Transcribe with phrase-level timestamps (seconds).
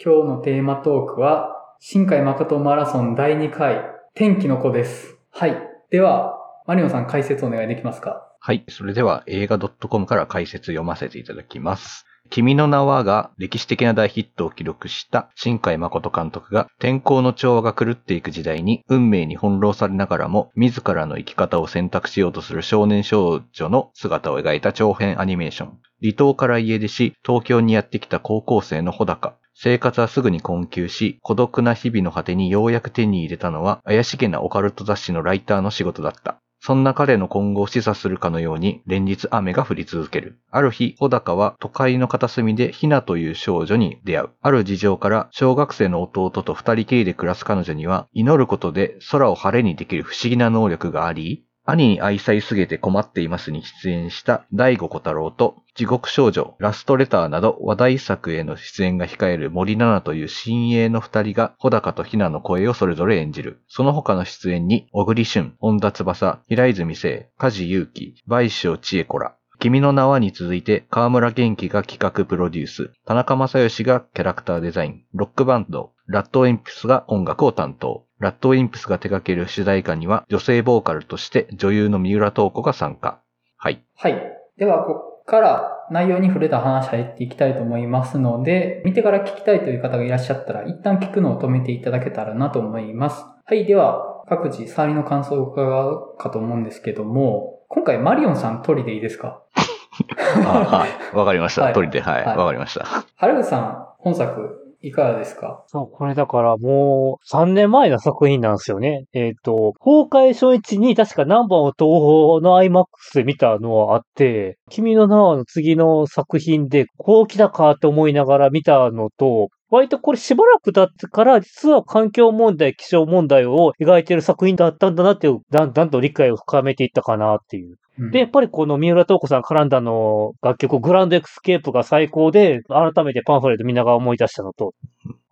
[0.00, 3.82] 今日のテーマトークは、新海誠マラソン第2回、
[4.14, 5.16] 天気の子です。
[5.32, 5.56] はい。
[5.90, 6.36] では、
[6.68, 8.24] マリオさん解説お願いできますか？
[8.38, 8.64] はい。
[8.68, 12.06] それでは映画 .com から解説読ませていただきます。
[12.30, 25.78] 君の名はが歴史的な大ヒットを記録した新海誠監督が天候の調和が狂っていく時代に運命に翻弄されながらも自らの生き方を選択しようとする少年少女の姿を描いた長編アニメーション。
[26.00, 29.34] 離島から家出し、東京にやってきた高校生の穂高。
[29.60, 36.38] 生活はすぐに困窮し、孤独な日々の果てにようやく手に入れたのは怪しげなオカルト雑誌のライターの仕事だった。
[36.60, 40.38] そんな彼の今後を示唆するかのように連日雨が降り続ける。
[40.52, 44.30] ある日、小高は都会の片隅でひなという少女に出会う。
[44.42, 63.60] ある事情から小学生の弟と二人きりで暮らす彼女には祈ることで空を晴れにできる不思議な能力があり、兄に愛妻すげて困っていますに出演した大悟小太郎と地獄少女、ラストレターなど話題作への出演が控える森七菜という新鋭の二人が穂高とひなの声をそれぞれ演じる。
[63.68, 69.36] その他の出演に小栗旬、本田翼、平泉聖、梶裕貴、倍賞千恵子ら。
[69.58, 78.07] 君の名はに続いて、河村元気が企画プロデュース、田中正義がキャラクターデザイン、ロックバンド、ラッドエンプスが音楽を担当。
[78.20, 83.20] ラッドインプスが手掛ける主題歌には女性ボーカルとして女優の三浦透子が参加。
[83.56, 83.82] はい。
[83.96, 84.14] はい。
[84.56, 93.24] では、ここから内容に触れた話入っていきたいと思いますので、見てから聞きたいという方がいらっしゃったら、一旦聞くのを止めていただけたらなと思います。
[93.44, 93.64] はい。
[93.66, 99.42] では、各自触りの感想を伺うかと思うんですけども、今回マリオンさん取りでいいですか？
[100.44, 101.16] はい。
[101.16, 101.62] わかりました。
[101.62, 102.24] はい鳥で、はい。
[102.24, 102.86] はいわかりました。
[103.16, 105.64] 原口さん、本作、いかがですか？
[105.66, 109.06] そう、これだからもう3年前の作品なんですよね。
[109.12, 127.76] えっ、と、公開初日に確かナンバーを東宝の IMAX で見たのはあって、君の名はの次の作品でこう来たかと思いながら見たのと、割とこれしばらく経ってから実は環境問題、気象問題を描いてる作品だったんだなっていう、だんだんと理解を深めていったかなっていう。
[127.98, 134.72] うんで、やっぱりこの三浦透子さん絡んだの楽曲、グランドエクスケープが最高で、改めてパンフレット見ながら思い出したのと、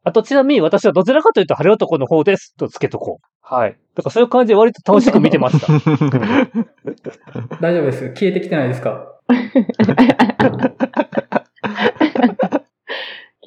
[0.02, 3.26] あとちなみに私はどちらかというと晴れ男の方ですとつけとこう。
[3.40, 3.76] はい。
[3.94, 5.66] だからそういう感じで割と楽しく見てました。
[7.60, 8.08] 大丈夫です。
[8.14, 9.12] 消えてきてないですか？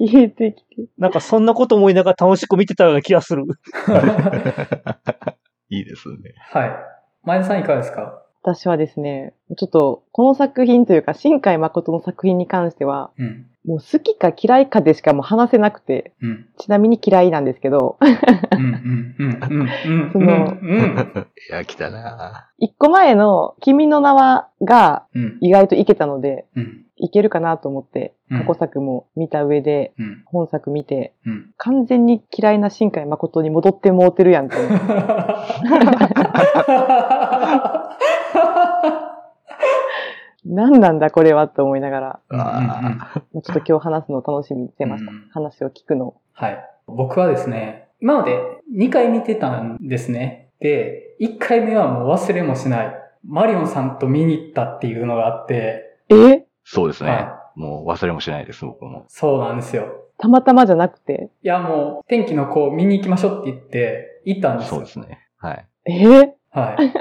[0.06, 0.82] 消えてきて。
[0.98, 3.44] なんかそんなこと思いながら楽しく見てたような気がする。
[5.70, 6.16] いいですね。
[6.52, 6.70] はい。
[7.24, 8.16] 前田さんいかがですか？
[8.42, 13.46] 私はですね、ちょっと、この作品というか、新海誠の作品に関しては、うん。
[13.66, 16.48] もう好きか嫌いかでしかもう話せなくて、うん。
[16.56, 18.04] ちなみに嫌いなんですけど、う
[18.58, 18.60] ん。
[18.60, 19.14] うん。
[19.18, 19.38] うん。
[19.50, 19.60] うん。
[19.60, 19.64] う
[20.06, 20.10] ん。
[20.12, 21.26] そのうん。
[21.50, 25.36] いや、来たな一個前の君の名はがうん。
[25.42, 26.86] 意外といけたので、うん。
[27.00, 30.22] いけるかなと思って、うん過去作も見た上で、うん。
[30.26, 31.50] 本作見て、うん。
[31.56, 34.56] 完全に嫌いな新海誠に戻ってもうてるやんって。
[40.44, 42.38] 何なんだこれはと思いながら、ちょ
[43.40, 45.10] っと今日話すの楽しみにしてました。
[45.10, 46.14] うん話を聞くの。
[46.32, 46.64] はい。
[46.86, 48.38] 僕はですね、今まで
[48.74, 50.50] 2回見てたんですね。
[50.60, 52.94] で、1回目はもう忘れもしない。
[53.26, 55.89] マリオンさんと見に行ったっていうのがあって、え
[56.64, 57.10] そうですね。
[57.10, 59.04] はもう忘れもしないです、僕も。
[59.08, 59.86] そうなんですよ。
[60.18, 64.76] たまたまじゃなくて、いやもう、天気の子見に行きましょうって言って、行ったんですよ。
[64.76, 65.18] そうですね。
[65.38, 65.66] はい。
[65.86, 65.92] え？
[65.92, 66.92] ーはい。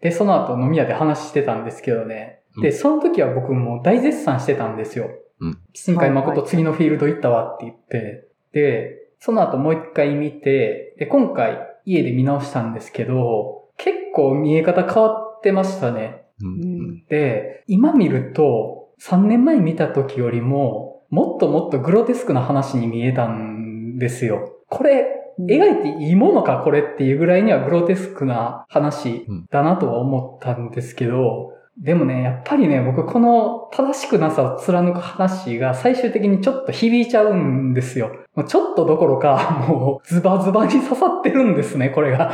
[0.00, 2.40] で、その後飲み屋で話してたんですけどね。
[2.62, 5.10] で、その時は僕もう大絶賛してたんですよ。
[5.40, 8.28] うん新海誠次のフィールド行ったわって言って。
[8.52, 16.25] で、その後もう一回見て、で、今回家で見直したんですけど、結構見え方変わってましたね。
[16.42, 24.62] うんで、今見ると、3年前見た時よりも、もっともっとグロテスクな話に見えたんですよ。
[24.68, 38.12] これ、描いていいものかこれっていうぐらいにはグロテスクな話だなとは思ったんですけど、でもね、やっぱりね、僕この正しくなさを貫く話が最終的にちょっと響いちゃうんですよ。
[38.34, 42.32] もうちょっとどころか、 もうズバズバに刺さってるんですね、これが。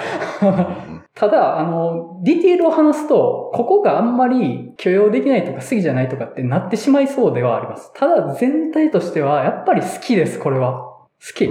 [1.14, 7.92] ただ、あの、ディテールを話すと、ここがあんまり許容できないとか好きじゃないとかってなってしまいそうではあります。
[7.94, 10.82] ただ、全体としては、やっぱり好きです、これは。
[10.82, 11.44] 好き。
[11.44, 11.48] っ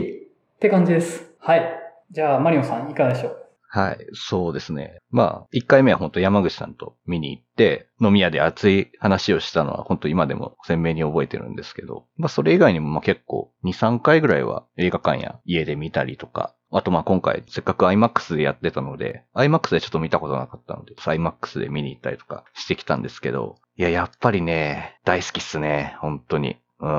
[0.59, 1.33] て感じです。
[1.39, 1.63] はい。
[2.09, 3.40] じゃあ、マリオンさん、いかがでしょう？
[3.73, 4.97] はい、そうですね。
[5.11, 26.57] まあ、一回目は本当山口さんと見に行って、飲み屋で熱い話をしたのは本当今でも鮮明に覚えてるんですけど、まあそれ以外にもまあ結構2、3回ぐらいは映画館や家で見たりとか、あとまあ今回せっかく IMAX でやってたので、IMAX でちょっと見たことなかったので、IMAX で見に行ったりとかしてきたんですけど、いや、やっぱりね、大好きっすね、本当に。
[26.81, 26.89] うん。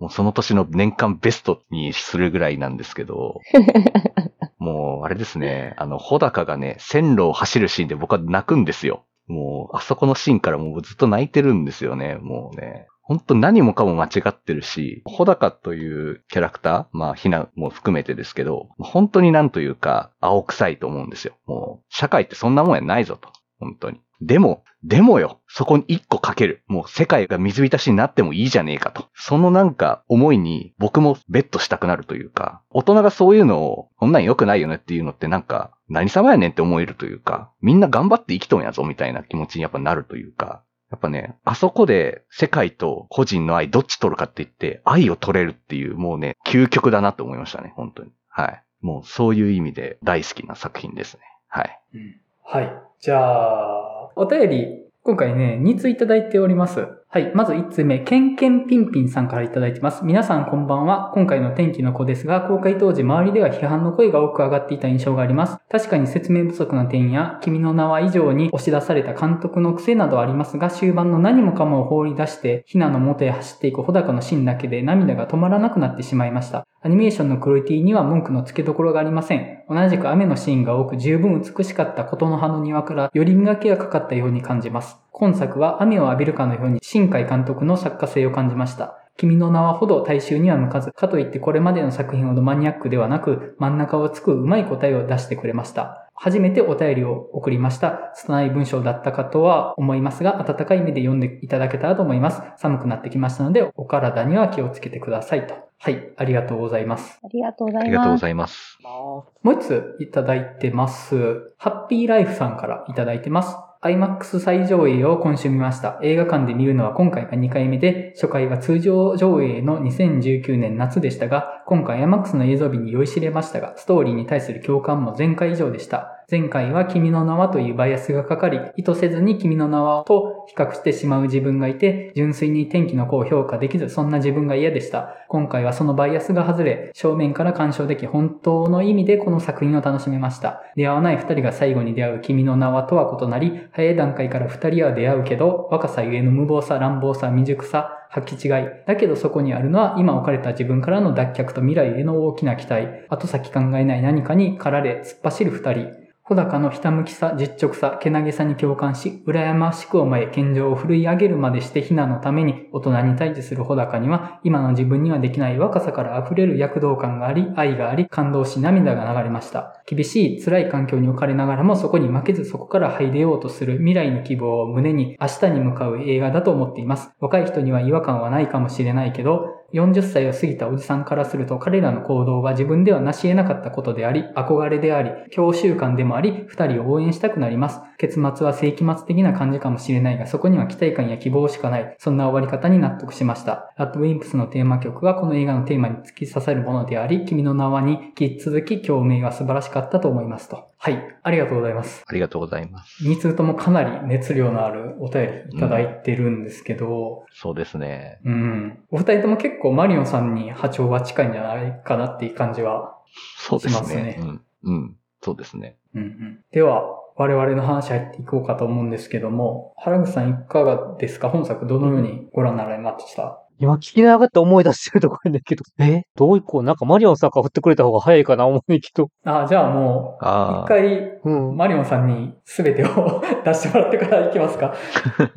[0.00, 3.40] もうその年の年間ベストにするぐらいなんですけど、
[4.66, 9.04] もうあれですね、あの、穂高がね、線路を走るシーンで僕は泣くんですよ。
[9.28, 12.88] もう、あそこのシーンからもうずっと泣いてるんですよね、もうね。
[13.02, 21.34] 本当何もかも間違ってるし、穂高というキャラクター、まあ、ひなも含めてですけど、本当になんというか、青臭いと思うんですよ。
[21.46, 23.28] もう、社会ってそんなもんやないぞと。
[23.60, 24.00] 本当に。
[24.20, 26.62] でも、でもよ、そこに一個かける。
[26.66, 29.06] もう世界が水浸しになってもいいじゃねえかと。
[29.14, 48.12] そのなんか思いに僕もベットしたくなるというか、大人がそういうのを、こんなん良くないよねっていうのってなんか、何様やねんって思えるというか、みんな頑張って生きとんやぞみたいな気持ちにやっぱなるというか、やっぱね、あそこで世界と個人の愛どっち取るかって言って、愛を取れるっていうもうね、究極だなと思いましたね、本当に。
[48.28, 48.62] はい。
[48.82, 51.22] もうそういう意味で大好きな作品ですね。
[51.48, 51.80] はい。
[51.94, 52.72] うんはい。
[53.00, 53.85] じゃあ、
[54.18, 56.88] お便り、今回ね、2ついただいております。
[57.16, 57.32] はい。
[57.34, 60.04] まず1通目、ケンケンピンピンさんからいただいてます。
[60.04, 61.12] 皆さんこんばんは。
[61.14, 65.56] 今回の天気の子ですが、公開当時周りでは批判の声が多く上がっていた印象があります。
[65.70, 76.66] 確かに説明不足な点や、君の名は以上に押し出された監督の癖などありますが、終盤の何もかもを放り出して、ひなの元へ走っていく穂高のシーンだけで涙が止まらなくなってしまいました。
[76.82, 79.64] アニメーションのクオリティには文句の付けどころがありません。
[79.70, 84.98] 同じく雨のシーンが多く十分美しかった琴の葉の庭からより磨きがかかったように感じます。
[85.18, 88.98] 今作は雨を浴びるかのように新海監督の作家性を感じました。
[89.16, 96.06] 君の名はほど大衆には向かず、かといってこれまでの作品ほどマニアックではなく、真ん中をつくうまい答えを出してくれました。
[96.14, 98.12] 初めてお便りを送りました。
[98.14, 102.42] 拙い文章だったかとは思いますが、温かい目で読んでいただけたらと思います。
[102.58, 105.54] 寒くなってきましたので、お体には気をつけてくださいと。
[105.78, 107.18] はい、ありがとうございます。
[107.24, 107.90] ありがとうござあいます。
[107.90, 108.78] りがとうございます。
[108.82, 111.54] もう一ついただいてます。
[111.56, 113.56] ハッピーライフさんからいただいてます。
[113.86, 115.98] IMAX 最上映を今週見ました。
[116.02, 126.15] 映画館で見るのは今回が2回目で、初回は通常上映の2019年夏でしたが、今回 IMAX の映像日に酔いしれましたが、ストーリーに対する共感も前回以上でした。
[126.28, 135.14] 前回は君の名はというバイアスがかかり、意図せずに君の名はと比較してしまう自分がいて、純粋に天気の子を評価できず、そんな自分が嫌でした。
[135.28, 140.64] 今回はそのバイアスが外れ、正面から鑑賞でき、本当の意味でこの作品を楽しめました。
[140.74, 148.50] 出会わない二人が最後に出会う君の名はとは異なり、早い段階から二人は出会うけど、若さゆえの無謀さ、乱暴さ、未熟さ、履き違い。
[148.84, 152.88] だけどそこにあるのは今置かれた自分からの脱却と未来への大きな期待。
[153.10, 156.05] 後先考えない何かに駆られ突っ走る二人。
[156.28, 169.80] 穂高のひたむきさ、実直さ、けなげさに共感し、羨ましく思え、健常を振るい上げるまでしてひなのために大人に対峙する穂高には、今の自分にはできない若さから溢れる躍動感があり、愛があり、感動し涙が流れました。
[169.86, 177.10] 厳しい辛い環境に置かれながらもそこに負けずそこから這い出ようとする未来の希望を胸に明日に向かう映画だと思っています。
[177.20, 179.46] 若い人には違和感はないかもしれないけど、
[179.76, 187.80] 40歳を過ぎたおじさんからすると彼らの行動は自分では成し得なかったことであり、憧れであり、教習慣でもあり、二人を応援したくなります。
[187.98, 191.96] 結末は世紀末的な感じかもしれないが、そこには期待感や希望しかない。
[191.98, 193.72] そんな終わり方に納得しました。
[193.76, 200.68] ラッドウィンプスのテーマ曲はこの映画のテーマに突き刺さるものであり、君の名はに引き続き共鳴が素晴らしかったと思いますと。
[200.78, 201.16] はい。
[201.22, 202.04] ありがとうございます。
[202.06, 203.02] ありがとうございます。
[203.04, 208.20] 2通ともかなり熱量のあるお便りいただいてるんですけど、そうですね。
[208.24, 208.78] うん。
[208.90, 212.98] お二人とも結構マリオンさんに波長は近いんじゃないかなっていう感じは。
[213.38, 214.16] そうですしますねね。
[214.20, 214.42] うん。
[214.64, 214.96] うん。
[215.22, 215.76] そうですね。
[215.94, 216.38] うんうん。
[216.52, 216.84] では、
[217.16, 221.30] 我々の話入っていこうかと思うんですけども、原口さんいかがですか？
[221.30, 223.42] 本作どのようにご覧になられました？
[223.58, 226.02] 今聞きながら思い出してるところなんだけど、 え？
[226.14, 226.62] どういこう？
[226.62, 229.08] なんかマリオンさんから振ってくれた方が早いかな思うけど。
[229.24, 230.64] あ、じゃあもう、ああ。
[230.64, 231.56] 一回、うん。
[231.56, 234.74] マリオンさんに全てを 出してもらってから行きますか？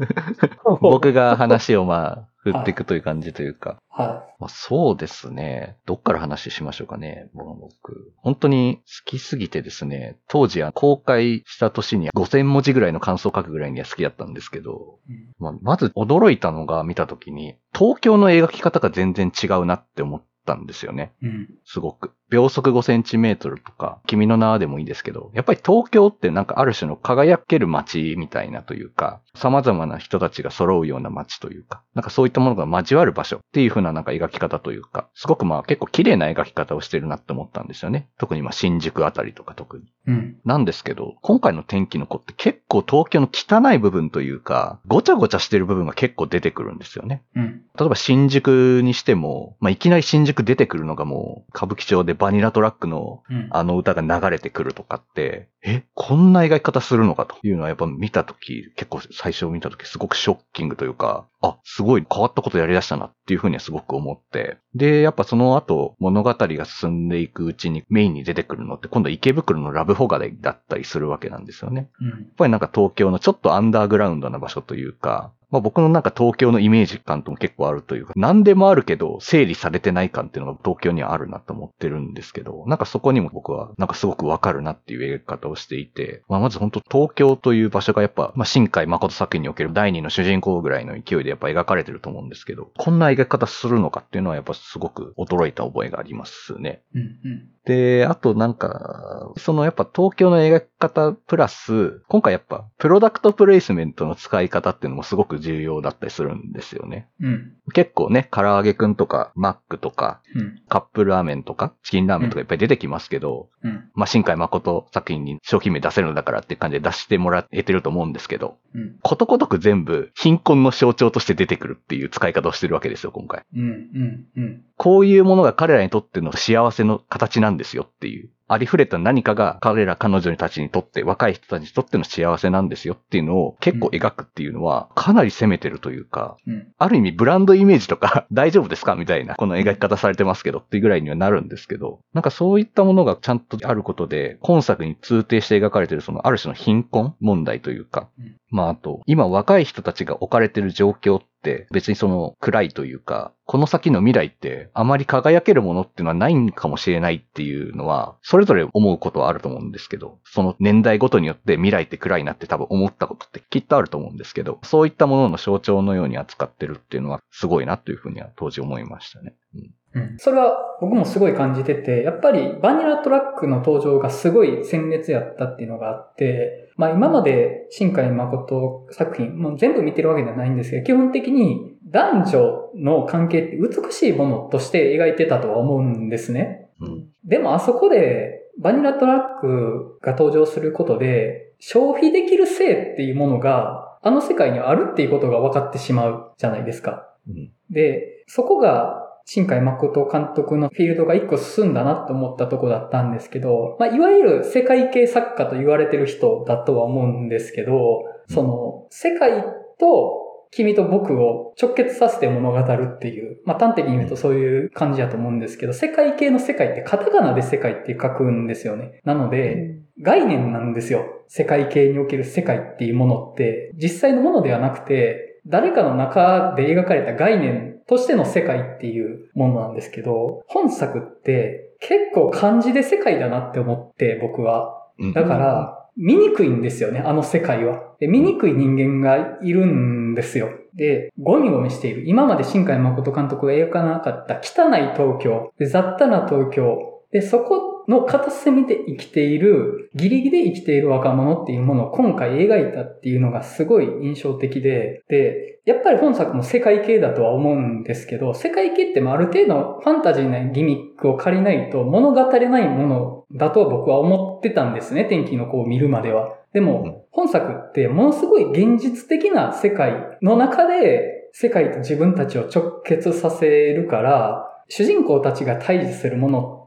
[0.82, 3.78] 僕が話をまあ、振っていくという感じというか。
[3.90, 5.78] はまあ、そうですね。
[5.86, 7.30] どっから話しましょうかね。
[7.34, 8.14] もう僕。
[8.18, 10.18] 本当に好きすぎてですね。
[10.30, 15.14] 当時は公開した年に5000文字ぐらいの感想を書くぐらいには好きだったんですけど、い。
[15.14, 21.14] うんまあ、まず驚いたのが見た時に、東京の描き方が全然違うなって思ったんですよね。
[21.24, 21.50] うん。
[21.66, 22.14] すごく。
[22.30, 38.10] 秒速5センチメートルとか、君の名はでもいいですけど、やっぱり東京ってなんかある種の輝ける街みたいなというか、様々な人たちが揃うような街というか、なんかそういったものが交わる場所っていう風ななんか描き方というか、すごくまあ結構綺麗な描き方をしてるなって思ったんですよね。
[38.20, 39.86] 特にまあ新宿あたりとか特に。
[40.08, 40.38] うん。
[40.46, 47.24] なんですけど、今回の天気の子って結構東京の汚い部分というか、ごちゃごちゃしてる部分が結構出てくるんですよね。
[47.36, 47.62] うん。
[47.78, 53.48] 例えば新宿にしても、まあ、いきなり新宿出てくるのがもう歌舞伎町でバニラトラックのうん。
[53.52, 64.58] あの歌が流れてくるとかって、え、こんな描き方するのかというのはやっぱ見たとき、結構最初見たときすごくショッキングというか、あ、すごい変わったことやりだしたなっていうふうにはすごく思って。
[64.76, 71.90] で、やっぱその後物語が進んでいくうちにメインに出てくるのって今度池袋のラブホガレだったりするわけなんですよね。
[72.02, 72.10] うん。
[72.10, 96.84] やっぱりなんか東京のちょっとアンダーグラウンドな場所というか、まあ僕のなんか東京のイメージ感とも結構あるというか、何でもあるけど整理されてない感っていうのが東京にはあるなと思ってるんですけど、なんかそこにも僕はなんかすごくわかるなっていう描き方をしていて、まあまず本当東京という場所がやっぱ、まあ新海誠作品における第二の主人公ぐらいの勢いでやっぱ描かれてると思うんですけど、こんな描き方するのかっていうのはやっぱすごく驚いた覚えがありますね。
[96.94, 97.02] うん。
[97.02, 97.50] うん。
[97.70, 107.08] で、あとなんか、そのやっぱ東京の描き方プラス、今回やっぱプロダクトプレイスメントの使い方っていうのもすごく重要だったりするんですよね。
[107.22, 107.54] うん。
[107.76, 110.62] 結構ね、唐揚げくんとか、マックとか、うん。
[110.68, 113.92] カップラーメンとか、チキンラーメンとかいっぱい出てきますけど、うん。
[113.94, 118.96] まあ、新海誠作品に商品名出せるのだからっていう感じで出してもらえてると思うんですけど、うん。
[119.04, 123.44] ことごとく全部貧困の象徴として出てくるっていう使い方をしてるわけですよ、今回。
[123.56, 123.62] うん。
[123.62, 124.26] うん。
[124.36, 124.64] うん。
[124.78, 128.30] こういうものが彼らにとっての幸せの形なんですよっていう。
[128.48, 136.68] ありふれた何かが彼ら彼女たちにとって、若い人たちにとっての幸せなんですよっていうのを結構描くっていうのは、かなり攻めてるというか、うん。
[136.80, 169.36] ある意味ブランドイメージとか 大丈夫ですかみたいな、この描き方されてますけどっていうぐらいにはなるんですけど、なんかそういったものがちゃんとあることで、今作に通底して描かれてるそのある種の貧困問題というかうん、まああと、今若い人たちが置かれてる状況って別にその暗いというか、この先の未来ってあまり輝けるものっていうのはないんかもしれないっていうのは、それぞれ思うことはあると思うんですけど、その年代ごとによって未来って暗いなって多分思ったことってきっとあると思うんですけど、そういったものの象徴のように扱ってるっていうのはすごいなというふうには当時思いましたね。
[169.56, 170.18] うんうん。
[170.18, 186.70] それは僕もすごい感じてて、やっぱりバニラトラックの登場がすごい鮮烈やったっていうのがあって、まあ今まで新海誠作品、もう全部見てるわけではないんですけど、基本的に男女の関係って美しいものとして描いてたとは思うんですね。
[186.80, 187.08] うん。
[187.26, 197.10] でもあそこでバニラトラックが登場することで、消費できる性っていうものがあの世界にはあるっていうことが分かってしまうじゃないですか。
[197.28, 209.44] うんで、そこが新海誠監督のフィールドが一個進んだなと思ったとこだったんですけど、まあ、いわゆる世界系作家と言われてる人だとは思うんですけど、その、世界
[209.80, 219.00] と君と僕を直結させて物語るっていう、まあ、端的に言うとそういう感じだと思うんですけど、世界系の世界ってカタカナで世界って書くんですよね。
[219.04, 221.06] なので、概念なんですよ。
[221.28, 234.76] 世界系における世界っていうものって、実際のものではなくて、誰かの中で描かれた概念としての世界っていうものなんですけど、本作って結構漢字で世界だなって思って僕は。
[235.00, 237.96] うんだから、見にくいんですよね、あの世界は。
[238.00, 240.50] で、見にくい人間がいるんですよ。
[240.76, 242.04] で、ゴミゴミしている。
[242.06, 246.78] 今まで新海誠監督が描かなかった汚い東京、で雑多な東京、
[247.12, 266.36] で、そこの片隅で生きている、ギリギリで生きている若者っていうものを今回描いたっていうのがすごい印象的で、で、やっぱり本作も世界系だとは思うんですけど、世界系ってまあある程度ファンタジーなギミックを借りないと物語れないものだとは僕は思ってたんですね、天気の子を見るまでは。
[266.54, 276.59] でも、本作ってものすごい現実的な世界の中で世界と自分たちを直結させるから、主人公たちが対峙するものって、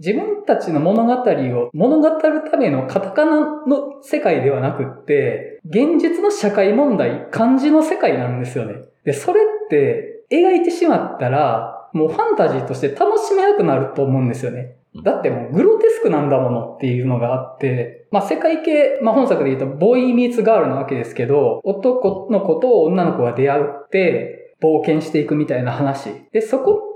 [0.00, 8.74] 自分たちの物語を物語るためのカタカナの世界ではなくって、現実の社会問題、漢字の世界なんですよね。
[9.04, 14.76] で、それって描いてしまったら、もうファンタジーとして楽しめなくなると思うんですよね。
[15.02, 26.10] だってもうグロテスクなんだものっていうのがあって、まあ世界系、まあ本作で言うとボーイミーツガールなわけですけど、男の子と女の子が出会って冒険していくみたいな話。
[26.32, 26.95] で、そこ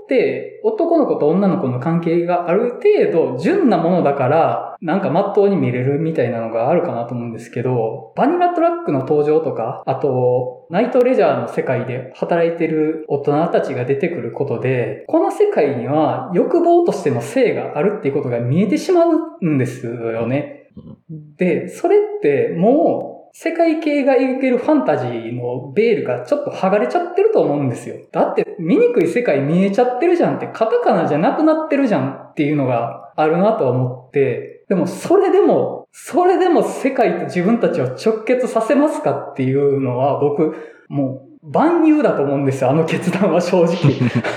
[0.63, 20.69] 男の子と女の子の関係がある程度純なものだから、なんか真っ当に見れるみたいなのがあるかなと思うんですけど、バニラトラックの登場とか、あと、ナイトレジャーの世界で働いてる大人たちが出てくることで、この世界には欲望としての性があるっていうことが見えてしまうんですよね。
[21.37, 27.95] で、それってもう、世界系が描けるファンタジーのベールがちょっと剥がれちゃってると思うんですよ。
[28.11, 40.55] だって、醜い世界見えちゃってるじゃんって、カタカナじゃなくなってるじゃんっていうのがあるなと思って、でもそれでも、それでも世界と自分たちを直結させますかっていうのは僕、
[40.89, 43.75] もう万有だと思うんですよ、あの決断は正直。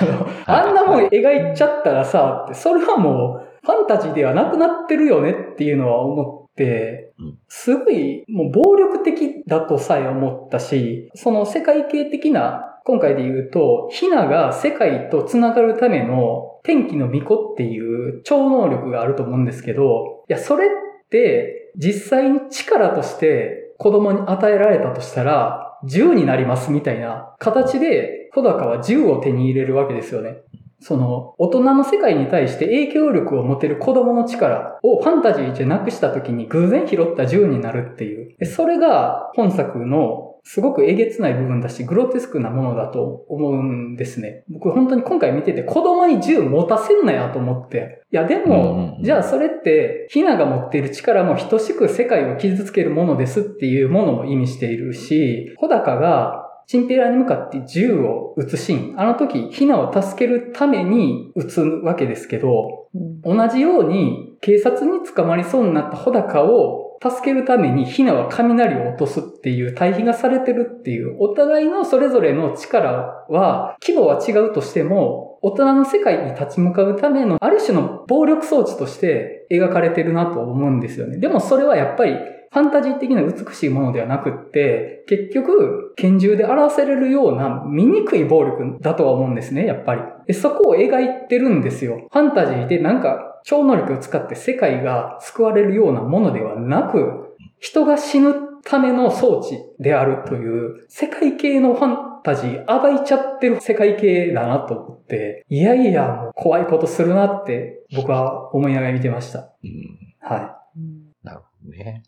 [0.46, 7.03] あんなもん描いちゃったらさ、それはもう、ファンタジーではなくなってるよねっていうのは思ってうん、
[7.48, 20.68] すごいもう暴力的だとさえ思ったし、その世界系的な、今回で言うと、ヒナが世界と繋がるための天気の巫女っていう超能力があると思うんですけど、いや、それっ
[21.08, 30.38] て実際に力として子供に与えられたとしたら、銃になりますみたいな形で、穂高は銃を手に入れるわけですよね。
[30.86, 38.36] その、大人の世界に対して影響力を持てる子供の力をファンタジーじゃなくした時に偶然拾った銃になるっていう。
[38.38, 44.44] でそれが本作のすごくえげつない部分だし、グロテスクなものだと思うんですね。
[44.50, 48.02] 僕本当に今回見てて子供に銃持たせんなやと思って。
[48.12, 59.00] いやでもう、んじゃあそれって、ヒナが持っている力も等しく世界を傷つけるものですっていうものも意味しているし、穂高がチンペラに向かって銃を撃つシーン。
[59.00, 81.18] あの時、ヒナを助けるために撃つわけですけど、うん同じように警察に捕まりそうになった穂高を助けるためにヒナは雷を落とすっていう対比がされてるっていう、お互いのそれぞれの力は、規模は違うとしても、大人の世界に立ち向かうためのある種の暴力装置として描かれてるなと思うんですよね。
[81.18, 90.02] でもそれはやっぱりファンタジー的な美しいものではなくって、結局、拳銃で表せれるような醜い暴力だとは思うんですね、やっぱり。
[90.28, 92.06] でそこを描いてるんですよ。
[92.10, 98.34] ファンタジーでなんか超能力を使って世界が救われるようなものではなく、人が死ぬ
[98.64, 109.50] ための装置であるという、世界系のファンタジー、暴いちゃってる世界系だなと思って、いやいや、もう怖いことするなって僕は思いながら見てました。
[109.62, 112.02] うんはうんなるほどね。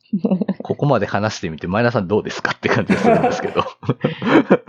[0.62, 3.64] ここまで話してみて、前田さんどうですかって感じがするんですけど。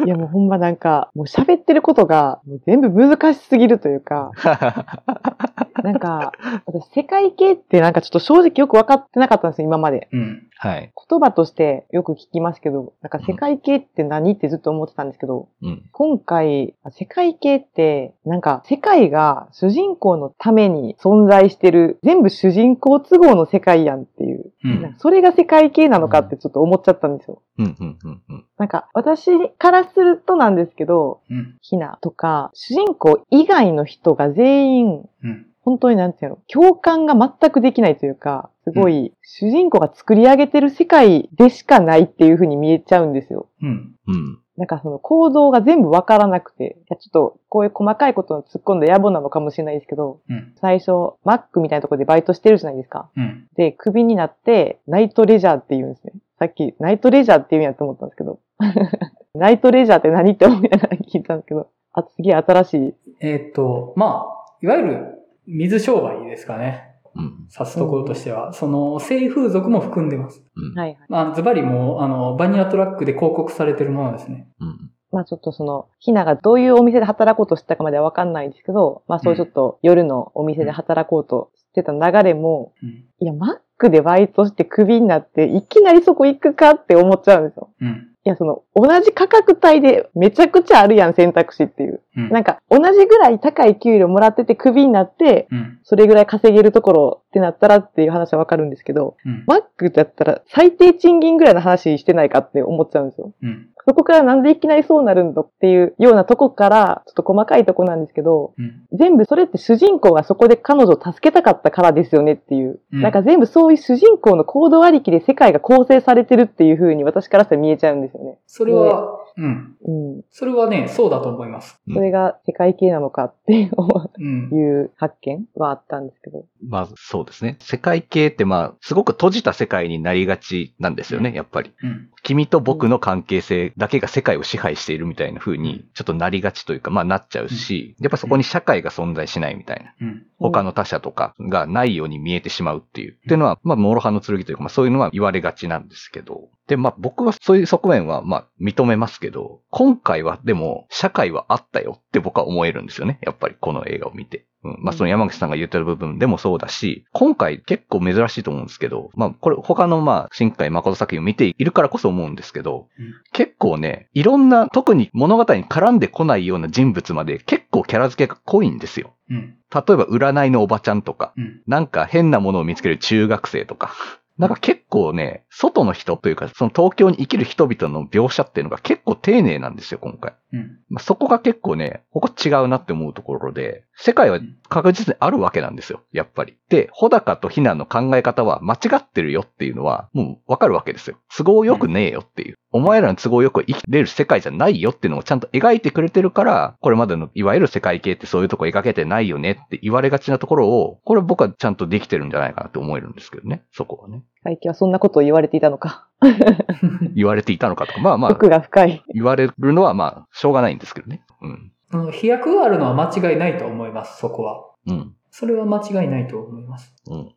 [0.05, 4.31] いやもうほんまなんか、もう喋ってることが全部難しすぎるというか、
[5.83, 6.31] なんか、
[6.65, 10.07] 私世界系ってなんかちょっと正直よく分かってなかったんですよ、今まで。
[10.13, 10.15] い。
[10.15, 10.46] うん。
[10.59, 10.91] はい。
[11.09, 15.83] 言葉としてよく聞きますけど、なんか世界系って何ってずっと思ってたんですけど、うん。
[15.91, 24.95] 今回、世界系って、なんか世界が主人公のために存在してる、全部主人公都合の世界やんっていう、うん。
[24.97, 27.41] それが世界系なのかってちょっと思っちゃったんですよ。
[27.59, 28.45] うん、うん、うん、うん。
[28.57, 31.57] なんか私からするとなんですけど、うん。
[31.61, 35.47] ヒナとか、主人公以外の人が全員、うん。
[35.67, 43.49] 本当になんていうの、共感が全くできないというか、すごい、主人公が作り上げてる世界でしかないっていう風に見えちゃうんですよ。
[43.61, 43.95] うん。
[44.07, 44.39] うん。
[44.55, 50.53] なんかその行動が全部わからなくて、いやちょっとこういう細かいことを突っ込んだ野暮なのかもしれないですけど、うん。
[50.61, 50.91] 最初、
[51.25, 53.09] マックみたいなところでバイトしてるじゃないですか？
[53.17, 53.47] うん。
[53.57, 56.13] で、クビになって、ナイトレジャーって言うんですね。
[56.39, 58.39] さっき、ナイトレジャーって言うんやと思ったんですけど。
[59.35, 62.93] ナイトレジャーって何って思いながら聞いたんですけど、あ、次新しい。
[63.21, 65.16] えーっと、まあ、いわゆる
[65.47, 66.95] 水商売ですかね。
[67.15, 67.47] うん。
[67.51, 68.53] 指すところとしては。
[68.53, 70.43] その、性風俗も含んでます。
[70.55, 70.77] うん。
[70.77, 70.97] はいはい。
[71.09, 74.47] まあ、ズバリもう、あの、バニラトラックで広告されてるものですね。
[74.59, 74.91] うん。
[75.11, 82.89] まあちょっとその、ひながどういうお店で働こうとしてたかまではわかんないんですけど、まあそういうちょっと夜のお店で働こうとしてた流れも、うん。
[83.19, 87.69] いや、マックでバイトしてクビになって、いきなりそこ行くかって思っちゃうんですよ。
[87.79, 88.07] うん。
[88.27, 92.01] いや、その、同じ価格帯でめちゃくちゃあるやん、選択肢っていう。
[92.17, 92.29] うん。
[92.29, 95.79] なんか、同じぐらい高い給料もらっててクビになって、うん。
[95.83, 99.45] それぐらい稼げるところってなったらっていう話はわかるんですけど、うん。
[99.47, 103.31] マックだったら最低賃金ぐらいの話してないかって思っちゃうんですよ。
[103.41, 103.69] うん。
[103.87, 108.85] そこからなんでいきなりそうなるんだっていうようなとこから、ちょっと細かいとこなんですけど、うん。
[108.91, 112.81] 全部それって主人公がそこで彼女を助けたかったからですよねっていう。
[112.91, 118.39] うんなんか全部そういう主人公の行動ありきで世界が構成されてるっていう風に私からしたら見えちゃうんですよね。
[118.47, 119.75] それは、うん。
[119.85, 120.21] うん。
[120.31, 121.79] それはね、そうだと思います。
[121.87, 123.71] うんそれが世界系なのかって
[124.19, 124.49] うん。
[124.51, 126.45] いう発見はあったんですけど。
[126.67, 127.57] まあ、そうですね。
[127.59, 131.73] 世界系ってまあ、すごく閉じた世界になりがちなんですよね、やっぱり。
[131.81, 132.09] うん。
[132.23, 139.93] 君と僕の関係性だけが世界を支配しているみたいな風に、ちょっとなりがちというか、まあなっちゃうし、やっぱそこに社会が存在しないみたいな。
[140.07, 140.25] うん。
[140.39, 143.13] 他の他者とかがないように見えてしまうっていう。
[143.13, 146.49] っていうのは、まあ、諸刃の剣というか、まあそういうのは言われがちなんですけど。
[146.67, 153.19] で、まあ僕はそういう側面は、まあ認めますけど、今回はでも、社会はあったよって僕は思えるんですよね。
[153.21, 154.45] やっぱりこの映画を見て。
[154.63, 154.77] うん。
[154.81, 169.15] まあその山口さんが言ってる部分でもそうだし、今回結構珍しいと思うんですけど、まあこれ他のまあ、新海誠作品を見ているからこそ思うんですけど、うん結構ね、いろんな、特に物語に絡んでこないような人物まで結構キャラ付けが濃いんですよ。
[169.29, 169.55] うん。
[169.73, 171.61] 例えば占いのおばちゃんとか、うん。
[171.67, 173.93] なんか変なものを見つける中学生とか、
[174.37, 180.35] なんか結構ね、外の人というか、その東京に生きる人々の描写っていうのが結構丁寧なんですよ、今回。
[180.53, 180.79] うん。
[180.89, 186.55] まあ、そこが結構ね、ここ違うなって思うところで、世界は確実にあるわけなんですよ、やっぱり。
[186.69, 191.17] で、穂高とひなの考え方は間違ってるよっていうのは、もうわかるわけですよ。
[191.35, 192.57] 都合よくねえよっていう。
[192.71, 204.23] お前らの都合よく生きれる世界じゃないよっていうのをちゃんと描いてくれてるから、これまでのいわゆる世界系ってそういうとこ描けてないよねって言われがちなところを、これ僕はちゃんとできてるんじゃないかなって思えるんですけどね、そこはね。
[204.43, 206.07] 最近はそんなことを言われていたのか。
[207.15, 209.03] 言われていたのかとか、まあまあ、奥が深い。
[209.13, 211.23] 言われるのはまあ、しょうがないんですけどね。
[211.41, 211.71] うん。
[212.11, 214.65] 飛躍があるのは間違いないと思います、そこは。
[214.87, 215.15] うん。
[215.31, 216.93] それは間違いないと思います。
[217.07, 217.31] うん。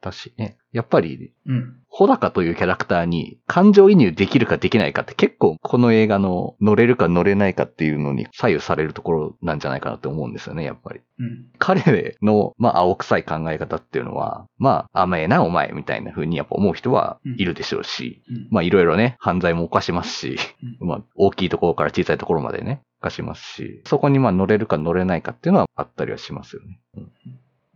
[0.00, 0.56] だしね。
[0.72, 1.76] やっぱり、うん。
[1.88, 11.00] 穂高というキャラクターに感情移入できるかできないかって結構この映画の乗れるか乗れないかっていうのに左右されるところなんじゃないかなって思うんですよね、やっぱり。
[11.18, 11.46] うん。
[11.58, 18.48] 彼の、まあ、青臭い考え方っていうのは、まあ、甘えな、お前、みたいな風にやっぱ思う人はいるでしょうし、うん。
[18.50, 20.36] まあ、いろいろね、犯罪も犯しますし、
[20.80, 26.80] うまあ、大きいところから小さいところまでね、犯しますし、そこにまあ乗れるか乗れないかっていうのはあったりはしますよね。
[26.96, 27.12] うん。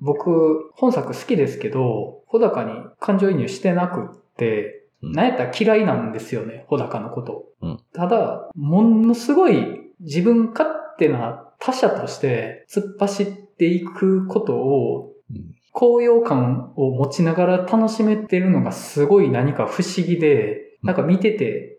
[0.01, 5.13] 僕、本作好きですけど、穂高に感情移入してなくって、うん。
[5.13, 7.47] なんやったら嫌いなんですよね、穂高のこと。
[7.63, 7.81] うん。
[7.95, 15.55] ただ、ものすごい自分勝手な他者として突っ走っていくことをうん。
[15.77, 21.74] 高揚感を持ちながら楽しめてるのがすごい何か不思議で、なんか見ててうん、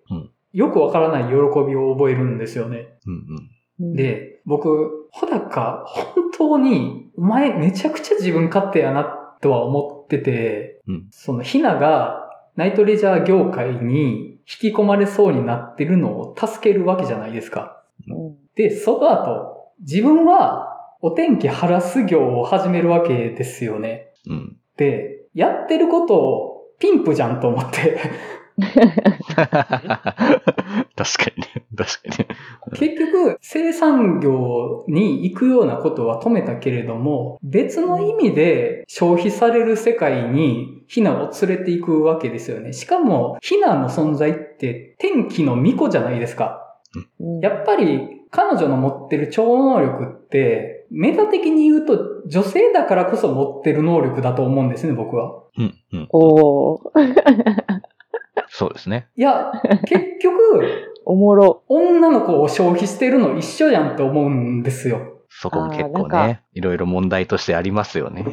[0.55, 1.33] よくわからない喜
[1.67, 2.87] びを覚えるんですよね。
[3.05, 3.25] うん
[3.79, 3.93] うん。
[3.93, 9.03] で、僕、穂高、本当に、お前めちゃくちゃ自分勝手やな
[9.41, 17.83] とは思ってて、うんそのひながナイトレジャー業界に引き込まれそうになってるのを助けるわけじゃないですか。
[18.07, 20.69] うんで、その後、自分は
[21.01, 24.13] お天気晴らす業を始めるわけですよね。
[24.27, 24.57] うん。
[24.77, 27.99] で、やってることをピンプじゃんと思って、
[29.35, 29.65] 確か
[31.35, 31.65] にね。
[31.75, 32.27] 確かにね。
[32.73, 42.71] 結局、生産業に行くようなことは止めたけれども、別の意味で消費される世界にヒナを連れていくわけですよね。
[42.73, 46.61] しかも、ヒナの存在って天気の巫女じゃないですか。
[46.95, 55.43] うんやっぱり彼女の持ってる超能力って、メタ的に言うと女性だからこそ持ってる能力だと思うんですね、僕は。
[55.57, 55.73] うん。
[55.93, 56.07] うん。
[56.11, 56.81] おー、
[58.49, 59.07] そうですね。
[59.15, 59.51] いや、
[59.85, 60.35] 結局、
[61.05, 61.63] おもろ。
[61.67, 65.15] 女の子を消費してるの一緒やんって思うんですよ。
[65.29, 68.25] そこも結あーなんか構ね、いろいろ問題としてありますよね。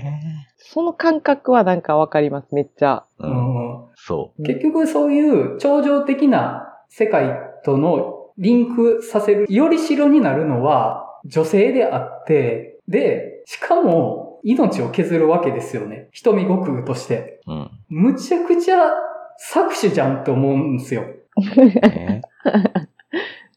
[0.58, 3.04] その感覚はなんかわかります、めっちゃ。
[3.18, 3.26] う。
[3.26, 16.08] うんんそ結局そういう超常的な世界とのリンクさせるより代になるのは女性であって、で、しかも命を削るわけですよね。
[16.12, 17.40] 瞳悟空として。
[17.46, 17.52] う。
[17.52, 17.70] うん。
[17.88, 18.90] むちゃくちゃ
[19.38, 21.04] 搾取じゃんって思うんですよ。
[21.36, 22.22] ね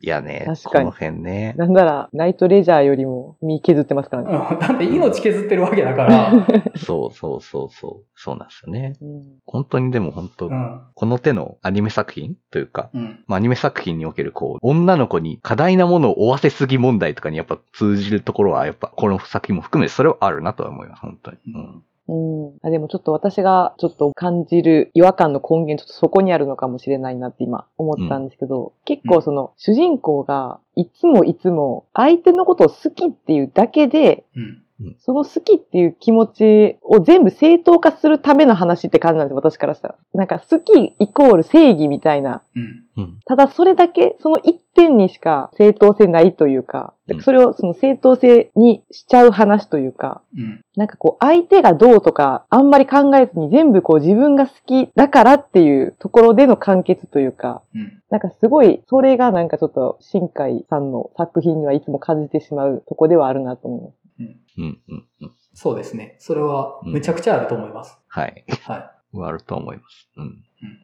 [0.05, 1.55] いやね、確かにこの辺ね。
[1.57, 4.57] なんなら、ナイトレジャーよりも身削ってますからうんね。
[4.59, 6.31] だって命削ってるわけだから。
[6.77, 8.05] そうそうそうそう。
[8.13, 8.93] そうなんですよね。
[9.01, 10.81] うん本当にでも本当、うん。
[10.93, 13.23] この手のアニメ作品というか、うん。
[13.25, 21.37] まあ、アニメ作品におけるこう、女の子に過大なものを負わせすぎ問題とかにやっぱ通じるところはやっぱこの作品も含めてそれはあるなとは思います、本当に。
[21.47, 21.83] うん。
[22.07, 22.57] うん。
[22.61, 34.64] あでもちょっと私がちょっと感じる違和感の根源ちょっとそこにあるのかもしれないなって今思ったんですけど、結構その主人公がいつもいつも相手のことを好きっていうだけで、うん。
[34.99, 39.95] その好きっていう気持ちを全部正当化するための話って感じなんです私からしたら。
[40.13, 42.41] なんか好きイコール正義みたいな。
[42.55, 42.83] うん。
[42.97, 43.19] うん。
[43.25, 50.61] ただそれだけ、その一点にしか正当性ないというかうん、それをその正当性にしちゃう話というか、うん。
[50.75, 58.01] なんかこう、相手がどうとか、あんまり考えずに全部こう自分が好きだからっていうところでの完結というか、うん。
[58.09, 64.04] なんかすごい、それがなんかちょっと、新海さんの作品にはいつも感じてしまうとこではあるなと思います。
[64.19, 64.39] うん。
[64.57, 64.81] うん。
[64.87, 65.05] うん。
[65.21, 65.31] うん。
[65.53, 66.15] そうですね。
[66.19, 67.97] それはむちゃくちゃあると思います。
[68.07, 68.45] はい。
[68.63, 68.91] は
[69.23, 70.09] あると思います。
[70.17, 70.43] うん。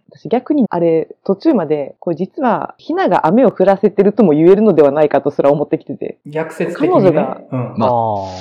[0.09, 6.31] 私逆にあれ、途中まで、これ実は、ひなが雨を降らせてるとも言えるのではないかとすら思ってきてて、い。
[6.31, 6.93] 逆説的に、ね。
[6.93, 7.75] 彼女がうん。
[7.77, 7.89] まあ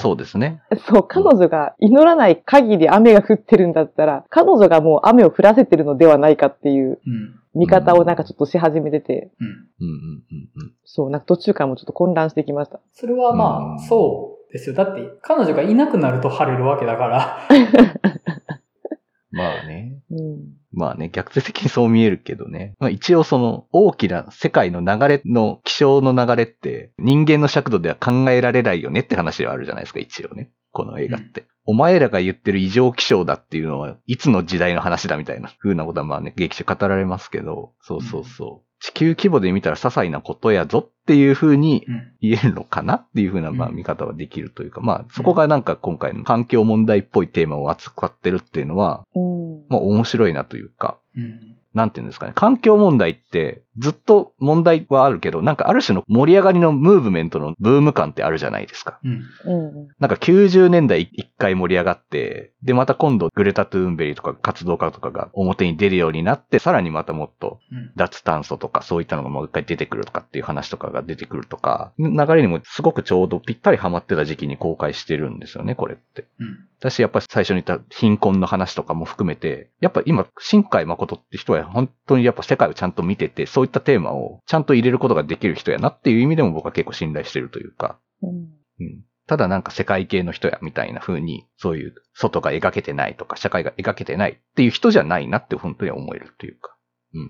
[0.01, 0.61] そうですね。
[0.89, 7.41] そう、彼女が祈らない限り雨が降ってるんだったら、彼女がもう雨を降らせてるのではないかっていううん。
[7.53, 9.47] 見方をなんかちょっとし始めてて、うん。
[9.47, 9.89] うん。
[9.89, 10.51] うん。
[10.57, 10.73] うん。
[10.85, 12.81] そう、なんか途中からもちょっと混乱してきました。
[12.93, 14.75] それはまうんあ、そうですよ。
[14.75, 17.39] だって、彼女がいなくなると晴れるわけだから。
[19.31, 20.03] まあね。
[20.11, 20.61] うん。
[20.73, 22.75] まあね、逆説的にそう見えるけどね。
[22.79, 30.51] まあ一応その大きな世界の流れの気象の流れって人間の尺度では考えられないよねって話ではあるじゃないですか、一応ね。
[30.73, 31.45] この映画って。
[31.65, 38.70] お前らが言ってる異常気象だっていうのは、いつの時代の話だみたいな風なことはまあね、劇中語られますけど、そうそうそう。
[38.81, 42.13] 地球規模で見たら些細なことやぞっていう風にうん。
[42.21, 49.67] 言えるのかなっていう風な、まあうん見方はできるというか、まあそこがなんか今回の環境問題っぽいテーマを扱ってるっていうのは、うん。
[49.69, 51.57] まあ面白いなというか、うん。
[51.73, 52.33] なんていうんですかね。
[52.35, 59.01] 環境問題ってずっと問題はあるけど、なんかある種の盛り上がりのムーブメントのブーム感ってあるじゃないですか。
[59.03, 59.23] うん。
[59.47, 59.89] うん。
[59.99, 67.91] なんか90年代一回盛り上がって、でまた今度グレタ・トゥーンベリーとか活動家とかが表に出るようになって、さらにまたもっとうん。
[67.97, 76.27] 脱炭素とかそういったのがもう一回出てくるとかっていう話とかが出てくるとか、流れにもすごくちょうどぴったりハマってた時期に公開してるんですよね、これって。
[76.39, 76.59] うん。
[76.81, 88.31] 私やっぱり最初に言った貧困の話とかも含めて、やっぱ今、新海誠って人は本当にやっぱ世界をちゃんと見てて、そういったテーマをちゃんと入れることができる人やなっていう意味でも僕は結構信頼してるというか、うん。
[88.31, 89.05] うん。
[89.27, 96.77] ただなんか世界系の人やみたいな風に、そういう外が描けてないとか、社会が描けてないっていう人じゃないなって本当に思えるというか。
[97.15, 97.21] うん。
[97.23, 97.29] うん。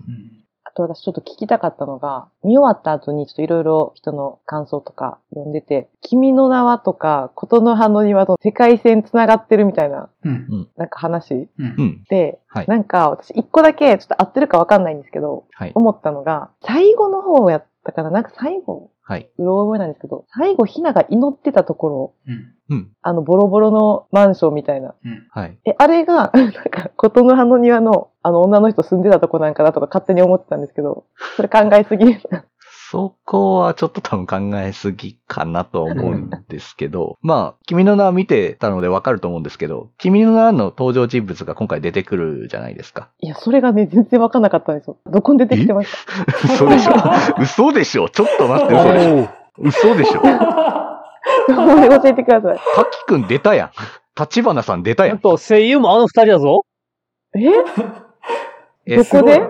[0.70, 10.68] あと私ちょっと聞きたかったのが、見終わった後にちょっといろいろ人の感想とか読んでて、君の名はとか、琴の葉の庭と世界線繋がってるみたいな、うん。
[10.76, 11.48] なんか話う。
[11.58, 12.04] うんん。
[12.08, 15.72] で、はいなんか私一個だけちょっと合ってるかわかんないんですけど、はい。
[15.74, 19.28] 思ったのが、最後の方やったから、なんか最後、はい。
[19.38, 22.54] うろ覚えなんですけど、最後ひなが祈ってたところ、うん。
[22.68, 22.92] うん。
[23.02, 24.94] あのボロボロのマンションみたいな。
[25.04, 25.26] うん。
[25.30, 25.58] はい。
[25.64, 31.04] え、あれが、 なんか、琴の葉の庭の、あの女の人住んでたとこなんかなとか勝手に思ってたんですけど、
[31.36, 32.04] それ考えすぎ。
[32.90, 43.08] そこはちょっと多分考えすぎかなとは思うんですけど、 まあ、君の名は見てたのでわかると思うんですけど、君の名の登場人物が今回出てくるじゃないですか。
[43.20, 44.96] いや、それがね、全然わかんなかったんですよ。
[45.06, 45.88] どこに出てきてまし
[46.44, 46.92] 嘘でしょ
[47.38, 48.08] 嘘でしょ？
[48.08, 50.20] ちょっと待って、嘘でしょ嘘でしょ？
[52.02, 52.58] 教えてください。
[52.74, 53.70] 滝くん出たやん。
[54.20, 55.16] 立花さん出たやん。
[55.18, 56.64] あと、声優もあの二人だぞ。
[57.36, 57.50] え？
[58.86, 59.40] えどこで？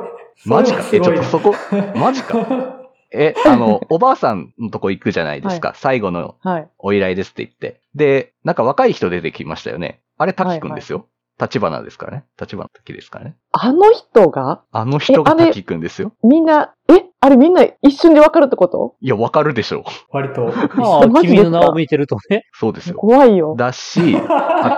[0.44, 1.54] マジかえ、ちょっとそこ、
[1.94, 2.79] マジか。
[3.12, 5.72] かえ、あの、 おばあさんのとこ行くじゃないですか。
[5.74, 6.68] 最後のはい。
[6.78, 7.80] お依頼ですって言って。
[7.94, 10.00] で、なんか若い人出てきましたよね。
[10.18, 11.06] あれ滝くんですよ。
[11.40, 12.24] 立花ですからね。
[12.38, 13.36] 立花滝ですからね。
[13.52, 14.62] あの人が？
[14.72, 16.12] あの人が滝くんですよ。
[16.22, 18.96] みんな、えあれみんな一瞬でわかるってこと？
[19.00, 19.82] いや、わかるでしょう。
[20.10, 20.52] 割と。
[20.76, 21.42] まあ、マジですか？
[21.42, 22.44] 君の名を見てるとね。
[22.52, 22.96] そうですよ。
[22.96, 23.54] 怖いよ。
[23.56, 24.76] だし、 あ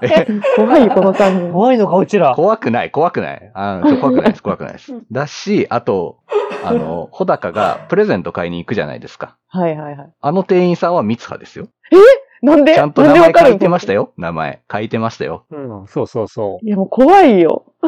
[0.00, 1.52] と、え、怖いよ、この3人。
[1.52, 2.34] 怖いのか、うちら。
[2.34, 3.50] 怖くない、怖くない。
[3.54, 4.92] あちょ怖くないです、怖くないです。
[5.12, 6.18] だし、あと、
[6.64, 9.36] あの、穂高がプレゼント買いに行くじゃないですか。
[9.48, 10.12] はいはいはい。
[10.20, 11.68] あの店員さんは三葉ですよ。
[12.42, 12.74] なんで？
[12.74, 14.12] ちゃんとなん名前でわかる書いてましたよ。
[14.16, 14.62] 名前。
[14.70, 15.46] 書いてましたよ。
[15.50, 17.64] うん、そうそうそいや、もう怖いよ。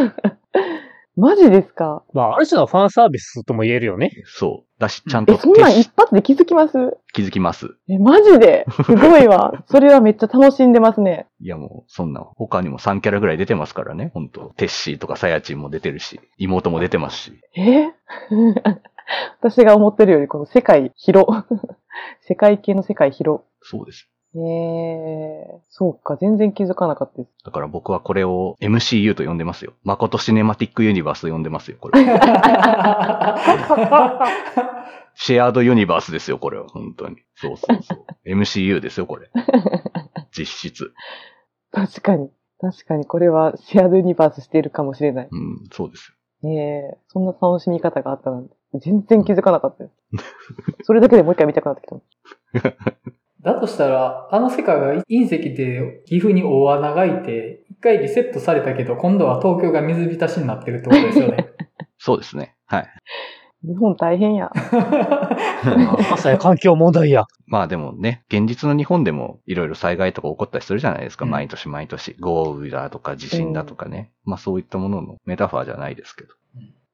[1.17, 2.05] マジですか？
[2.15, 2.17] う。
[2.17, 4.13] まあ、ある種のファンサービスとも言えるよね。
[4.27, 4.81] そう。
[4.81, 6.97] だし、ちゃんとえ、そんなん一発で気づきます？
[7.13, 7.75] 気づきます。
[7.89, 8.65] え、マジで？
[8.87, 9.53] すごいわ。
[9.67, 11.27] それはめっちゃ楽しんでますね。
[11.41, 14.13] いやもう、そんな、他にも3キャラぐらい出てますからね。
[14.15, 17.33] 本当テッシーとかサヤチンも出てるし、妹も出てますし。
[17.57, 17.89] え？
[19.41, 21.27] 私が思ってるよりこの世界広。
[22.21, 23.43] 世界系の世界広。
[23.63, 24.09] そうです。
[24.35, 27.31] えー、そうか、全然気づかなかったです。
[27.45, 29.73] だから僕はこれを MCU と呼んでますよ。
[29.85, 32.01] 誠シネマティックユニバースと呼んでますよ、これ。
[35.21, 36.69] シェアードユニバースですよ、これは。
[36.69, 37.17] 本当に。
[37.35, 38.05] そうそうそう。
[38.27, 39.31] MCU ですよ、これ。
[40.31, 40.93] 実質。
[41.73, 42.31] 確かに。
[42.61, 45.29] 確かに、これはシェアドユニバースしているかもしれない。
[45.31, 46.15] うん、そうです
[46.45, 48.55] ええそんな楽しみ方があったなんて。
[48.75, 49.95] 全然気づかなかったです。
[50.85, 52.75] それだけでもう一回見たくなってきた。
[53.49, 61.49] だとしたら、あの世界が隕石で岐阜に大穴が開いて、一回リセットされたけど、今度は東京が水浸しになってるってことですよね。
[61.97, 62.55] そうですね。
[62.67, 62.87] はい。
[63.65, 64.51] 日本大変や。
[66.11, 67.25] まさや環境問題や。
[67.47, 71.25] まあでもね、現実の日本でもいろいろ災害とか起こったりするじゃないですか。
[71.25, 72.17] うん毎年毎年。
[72.21, 74.13] 豪雨だとか地震だとかね。
[74.25, 76.35] まあそういったもののメタファーじゃないですけど。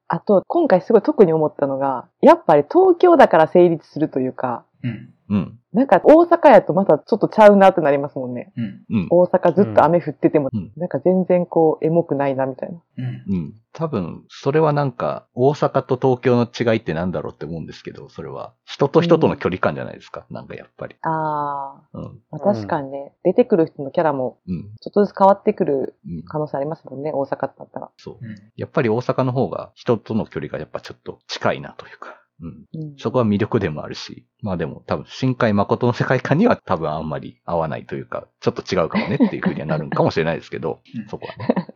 [0.07, 5.15] あと、今回すごい特に思ったのが、やっぱり東京だから成立するというか、うん。
[5.27, 5.59] うん。
[5.73, 8.53] なんか大阪やとまたちょっとちゃうなってなりますもんね。
[8.55, 8.85] うん。
[8.89, 9.07] うん。
[9.09, 12.81] 大阪ずっと雨降ってても、うんなんか全然こう、エモくないなみたいな。
[12.97, 13.33] うん。
[13.33, 13.53] うん。
[13.73, 20.25] 多分、それはなんか、大阪と東京の違いってなんだろうって思うんですけど、それは、人と人との距離感じゃないですか。
[20.29, 20.95] なんかやっぱり。
[21.01, 22.03] あー、うん。
[22.31, 24.63] まあ、確かにね、出てくる人のキャラもうん。
[24.79, 26.23] ちょっとずつ変わってくるうん。
[26.23, 27.89] 可能性ありますもんね、大阪だったら。
[27.97, 28.17] そう。
[28.21, 28.35] うん。
[28.55, 32.21] やっぱり大阪の方が人との距離がやっぱちょっと近いなというか。
[32.41, 32.65] うん。
[32.73, 41.55] うん、そこは魅力でもあるし、まあでも多分、深海誠の世界観には多分あんまり合わないというか、ちょっと違うかもねっていう風にはなるんかもしれないですけどうん、そこはね。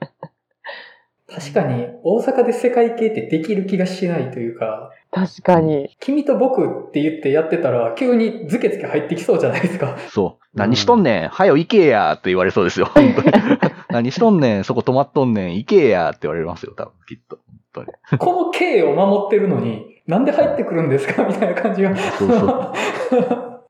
[1.32, 5.96] 確かに大阪で世界系ってできる気がしないというか、確かに。
[6.00, 9.98] 君と僕って言ってやってたら急にズケズケ入ってきそうじゃないですか。
[10.10, 10.46] そう。
[10.54, 12.88] 何しとんねん、はよ行けやって言われそうですよ。
[12.88, 13.32] 本当に
[13.90, 17.40] 何しとんねん、そこ止まっとんねん、行けやって言われますよ、多分、きっと。
[17.74, 18.20] 本当に。
[18.20, 21.24] この経を守ってるのに、なんで入ってくるんですか？
[21.28, 21.96] みたいな感じが。
[21.96, 22.72] そうそう。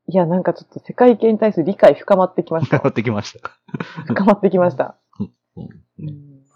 [0.07, 2.77] いや、なんかちょっと世界系に対する理解深まってきました。
[2.77, 3.51] 頑張ってきました。
[4.07, 4.95] 深まってきました。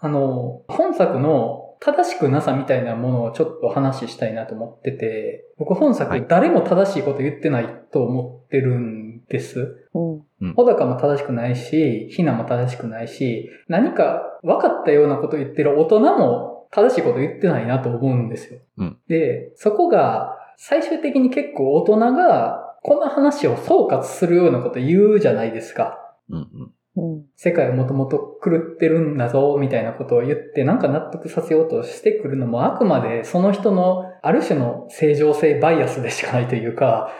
[0.00, 9.88] あの、本作の正しくなさみたいなものをちょっと話したいなと思ってて、僕本はい作誰も正しいこと言ってないと思ってるんです。
[9.94, 10.54] うん。
[10.54, 18.60] 小高も正しくないし、ひなも正しくないし、何か分かったようなこと言ってる大人も正しいこと言ってないなと思うんですよ。
[18.78, 25.98] うんで、そこが最終的に結構大人がこの話を総括するようなこと言うじゃないですか。
[26.28, 27.14] うんうん。
[27.16, 27.24] うん。
[27.36, 37.10] 世界はもともと狂ってるんだぞ、みたいなことを言って、なんか納得させようとしてくるのも、あくまでその人のある種の正常性バイアスでしかないというか、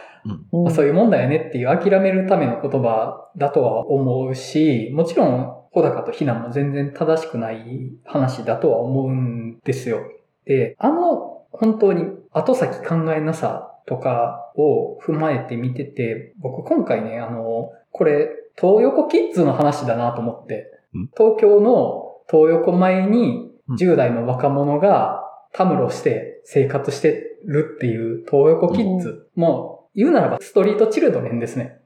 [0.52, 10.02] うんまあそういうもんだよねっていう諦めるための言葉だとは思うし、もちろん、小高とひなも全然正しくない話だとは思うんですよ。
[10.44, 20.70] で、あの、本当に後先考えなさとかを踏まえて見てて、僕今回ね、あの、これ、東横キッズの話だなと思って。
[20.98, 23.76] ん、東京の東横前にうん。
[23.76, 31.78] 10代の若者がたむろして生活してるっていう東横キッズもう言うならばストリートチルドレンですね。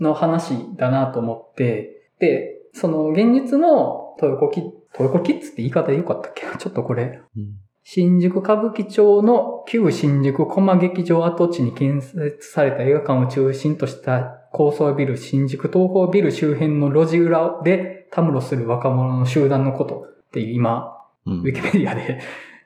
[0.00, 6.46] の話だなと思って、で、その現実の東横キッズ、東横キッズって言い方でよかったっけ？
[6.58, 7.20] ちょっとこれ。
[7.36, 7.44] うん
[7.82, 20.94] 新宿歌舞伎町の旧新宿駒劇場跡地に建設された映画館を中心とした高層ビル新宿東宝ビル周辺の路地裏でたむろする若者の集団のことっていう今、
[21.26, 22.20] うんウィキペディアで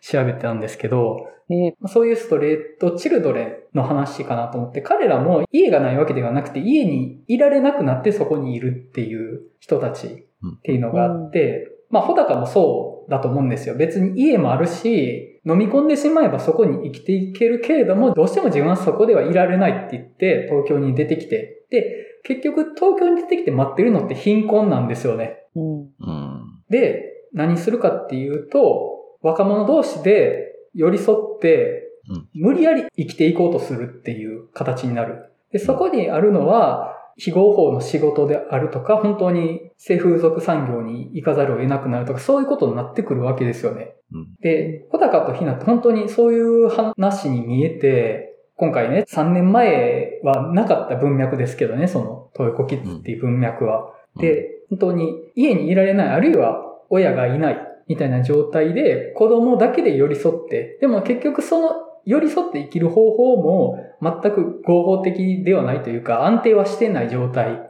[0.04, 13.76] 調べてたんですけど、えーそういうストレートチルドレンの話かなと思って、彼らも家がないわけではなくて、家にいられなくなってそこにいるっていう人たちっていうのがあって、まあ、穂高もそうだと思うんですよ。
[13.76, 21.64] 別に家もあるし、飲み込んでしまえばそこに生きていけるけれども、どうしても自分はそこではいられないって言って、東京に出てきて。
[21.70, 25.44] で、結局東京に出てきて待ってるのって貧困なんですよね。
[25.54, 25.80] うん。
[25.82, 26.62] うん。
[26.70, 35.30] で、何するかっていうと、若者同士で寄り添ってうん、無理やり生きていこうとするっていう形になる。
[35.52, 43.94] で、そこにあるのは、非合法の仕事であるとか、本当に性風俗産業に行かざるを得なくなるとか、そういうことになってくるわけですよね。
[44.12, 53.94] うんで、小高とひなって本当にそういう話に見えて、今回ね、3年前はなかった文脈ですけどね、その、東横キッズっていう文脈は。
[54.16, 67.60] で、本当に家にいられない、あるいは親がいないみたいな状態で子供だけで寄り添って、でも結局その寄り添って生きる方法も全く合法的ではないというか安定はしてない状態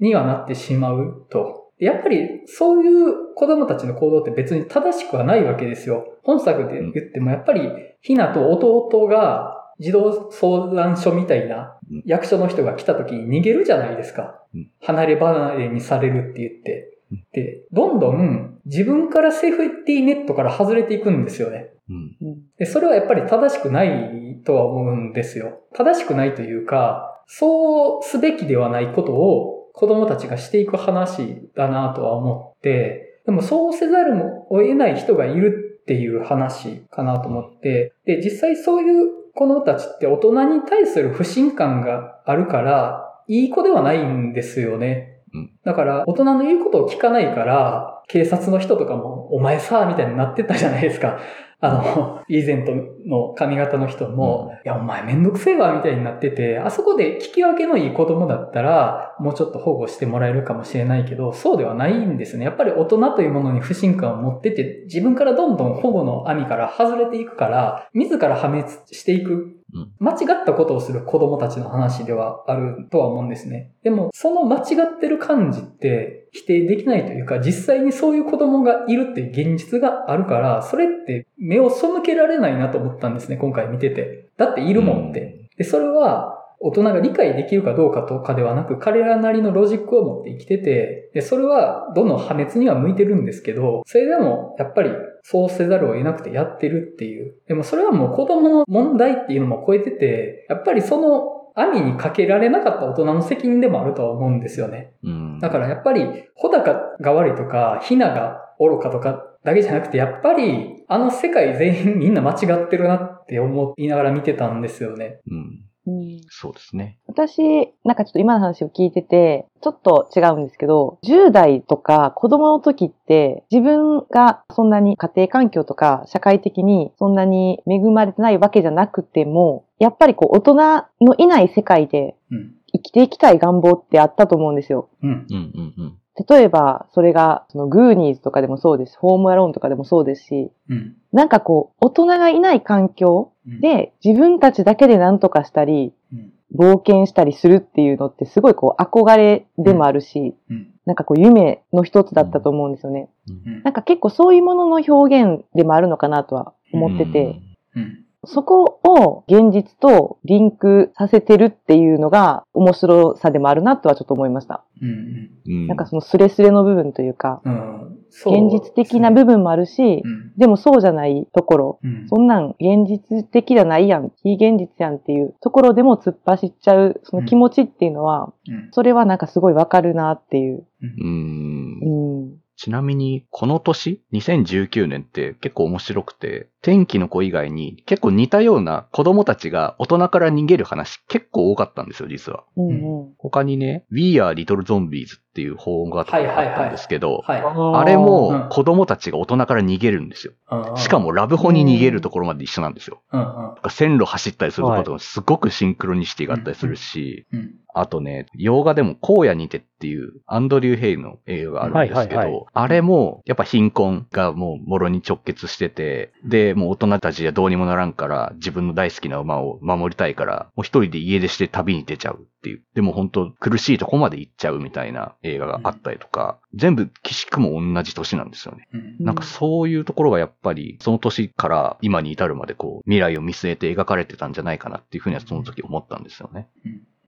[0.00, 1.72] にはなってしまうと。
[1.78, 6.06] でやっぱりそういう子供たちの行動って別に正しくはないわけですよ。
[6.22, 14.70] 本作で言ってもやっぱりひなと弟が児童相談所みたいなうん役所の人が来た時に逃げるじゃないですかうん。
[14.80, 16.95] 離れ離れにされるって言ってうん。
[17.32, 21.70] で、どんどん自分からセーフティーネットから外れていくんですよね。
[21.88, 22.16] うん。
[22.20, 22.38] うん。
[22.58, 25.60] で、それはやっぱり正しくないとは思うんですよ。
[25.74, 34.16] 正しくないというか、そうすべきではないことを子供たちがしていく話だなとは思って、でもそうせざる
[34.48, 45.15] を得ない人がいるっていう話かなと思って、で、実際そういう子供たちって大人に対する不信感があるから、いい子ではないんですよね。
[45.36, 51.18] うんだから、大人の言うことを聞かないから、警察の人とかも、お前さ、みたいになってたじゃないですか。
[51.58, 52.72] あの、イーゼント
[53.08, 62.44] の髪型の人も、いや、お前めんどくせえわ、みたいになってて、あそこで聞き分けのいい子供だったら、もうちょっと保護してもらえるかもしれないけど、そうではないんですね。
[62.44, 73.72] やっぱり大人というものに不信感を持ってて、自分からどんどん保護の網から外れていくから、自ら破滅していくうん間違ったことをする子供たちの話ではあるとは思うんですね。
[73.82, 74.60] でも、その間違
[74.96, 84.30] ってる感じって否定できないというか、実際にそういう子供がいるっていう現実があるから、それって目を背けられないなと思ったんですね、今回見てて。
[84.36, 85.50] だっているもんって。
[85.56, 94.90] で、それは、大人が理解できるかどうかとかではなく、彼らなりのロジックを持って生きてて、で、それはどの破滅には向いてるんですけど、それでもやっぱり
[95.28, 97.34] そうせざるを得なくてやってるっていう。
[97.48, 104.92] でもそれはもう子供の問題っていうのも超えてて、やっぱりその網にかけられなかった大人の責任でもあるとは思うんですよね。
[105.02, 105.40] うん。
[105.40, 115.18] だからやっぱり、穂高が悪いとか、ひなが愚かとか、だけじゃなくて、やっぱり、あの世界全員みんな間違ってるなって思いながら見てたんですよね。
[115.28, 115.65] うん。
[115.86, 116.98] うんそうですね。
[117.06, 130.54] 私、なんかちょっと今の話を聞いてて、ちょっと違うんですけど、10代とか子供の時って、自分がそんなに家庭環境とか社会的にそんなに恵まれてないわけじゃなくても、やっぱりこう大人
[131.00, 132.52] のいない世界でうん。
[132.72, 134.90] 生きていきたい願望ってあったと思うんですよ。
[135.02, 135.10] うん。
[135.10, 135.98] うんうんうん。
[136.28, 140.96] 例えば、それが、そのグーニーズとかでもそうですし、ホームアローンとかでもそうですし、うん。
[141.12, 146.32] なんかこう、大人がいない環境うん、で自分たちだけで何とかしたり、うん。
[146.54, 150.72] 冒険したりするっていうのってすごいこう憧れでもあるし、うん。
[150.84, 153.08] なんかこう夢の一つだったと思うんですよね。
[153.28, 157.40] うんなんか結構そういうものの表現でもあるのかなとは思ってて、
[157.74, 158.05] うん。
[158.26, 164.64] そこを現実とリンクさせてるっていうのが面白さでもあるなとはちょっと思いました。
[164.82, 165.30] うん。
[165.46, 165.66] うん。
[165.66, 167.98] なんかそのスレスレの部分というか、うん。
[168.08, 170.32] 現実的な部分もあるし、うん。
[170.36, 172.08] でもそうじゃないところ、うん。
[172.08, 178.68] そんなん現実的じゃないやん、非現実やんっていうところでも突っ走っちゃう、その気持ちっていうのは、うん。
[178.72, 180.66] それはなんかすごいわかるなっていう。
[180.82, 182.24] うんう。
[182.32, 182.36] ん。
[182.56, 192.42] ちなみに、この年、2019年って結構面白くて、天気の子以外に結構似たような子供たちが大人から逃げる話結構多かったんですよ、実は。
[192.56, 192.72] うんう
[193.04, 193.14] ん。
[193.18, 197.40] 他にね、We Are Little Zombies っていう本があったんですけど、はい。
[197.40, 200.32] あれうんも子供たちが大人から逃げるんですよ。
[200.50, 203.00] うんしか、もラブホに逃げるところまで一緒なんですよ。
[203.12, 203.20] うん。
[203.20, 203.70] うん。
[203.70, 207.54] 線路走ったりするとことかすごくシンクロニシティがあったりするし、うん。
[207.78, 222.62] あとね、洋画でも荒野にてっていうアンドリュー・ヘイの映画があるんですけど、あれもやっぱ貧困がもうもろに直結してて、で、もう大人たちはどうにもならんから自分の大好きな馬を守りたいから、もう一人で家出して旅に出ちゃうっていう。
[222.74, 228.68] でも本当苦しいとこまで行っちゃうみたいな映画があったりとか、全部岸くも同じ年なんですよね。
[228.72, 228.96] うん。
[229.04, 236.48] なんかそういうところがやっぱり、その年から今に至るまでこう、未来を見据えて描かれてたんじゃないかなっていうふうにはその時思ったんですよね。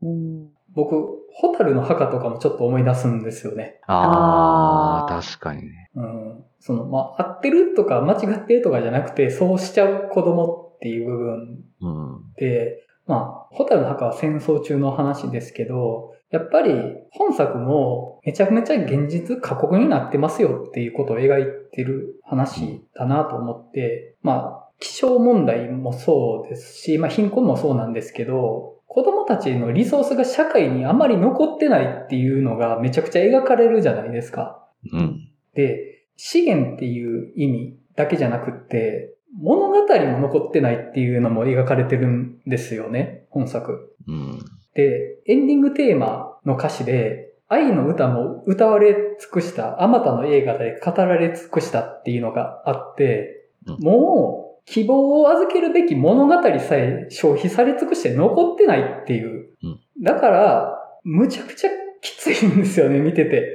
[0.02, 0.50] うん。
[0.74, 3.80] 僕、ホタルの墓とかもちょっと思い出すんですよね。
[3.86, 5.90] ああ、確かにね。
[5.94, 6.44] うん。
[6.60, 12.32] その、まあ、合ってるとか間違ってるとかじゃなくて、そうしちゃう子供っていう部分うん。
[12.36, 16.74] で、まあ、ホタルの墓は戦争中の話ですけど、やっぱり
[17.10, 34.66] 本作もめちゃめちゃ現実過酷になってますよっていうことを描いてる話だなと思って、まあ、気象問題もそうですし、まあ貧困もそうなんですけど、子供たちのリソースが社会にあまり残ってないっていうのがめちゃくちゃ描かれるじゃないですか。
[34.90, 35.28] うん。
[35.54, 43.94] で、資源っていう意味だけじゃなくって、物語も残ってないっていうのも描かれてるんですよね、本作。
[44.06, 44.38] うん。
[44.74, 53.34] で、エンディングテーマの歌詞で、愛の歌も歌われ尽くした、あまたの映画で語られ尽くしたっていうのがあって、
[53.66, 59.50] うんもう希望を預けるべき物語さえ消費され尽くして残ってないっていう。
[59.62, 63.48] うんだから、むちゃくちゃきついんですよね、 見てて。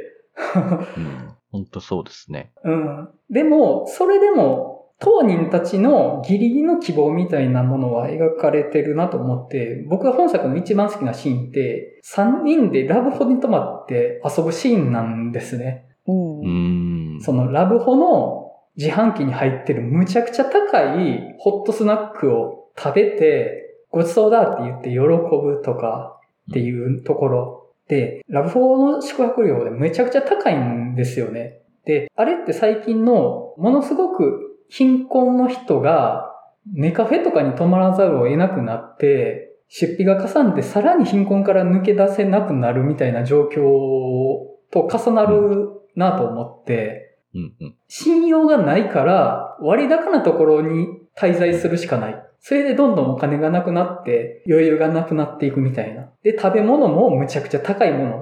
[0.98, 1.30] うん。
[1.52, 2.52] 本当そうですね。
[2.66, 3.10] うん。
[3.30, 15.86] でも、それでも、当人たちのギリギリの希望みたいなものは描かれてるなと思って、僕が本作の一番好きなシーンって、3人でラブホに泊まって遊ぶシーンなんですね。
[16.08, 17.18] うんう。
[17.18, 17.22] ん。
[17.22, 18.43] そのラブホの
[18.76, 26.20] 自販機に入ってるむちゃくちゃ高いホットスナックを食べて、ごちそうだって言って喜ぶとか
[26.50, 31.62] っていうところで、ラブホの宿泊料でめちゃくちゃ高いんですよね。
[31.86, 36.32] で、あれって最近のものすごく貧困の人が
[36.74, 43.56] ネカフェとかに泊まらざるを得なくなって、出費がかさんでさらに貧困から抜け出せなくなるみたいな状況
[44.72, 47.54] と重なるなと思って、うん。
[47.60, 47.76] うん。
[47.88, 52.24] 信用がないから割高なところに滞在するしかない。
[52.40, 56.10] それでどんどんお金がなくなって余裕がなくなっていくみたいな。
[56.24, 58.16] で、食べ物もむちゃくちゃ高いもの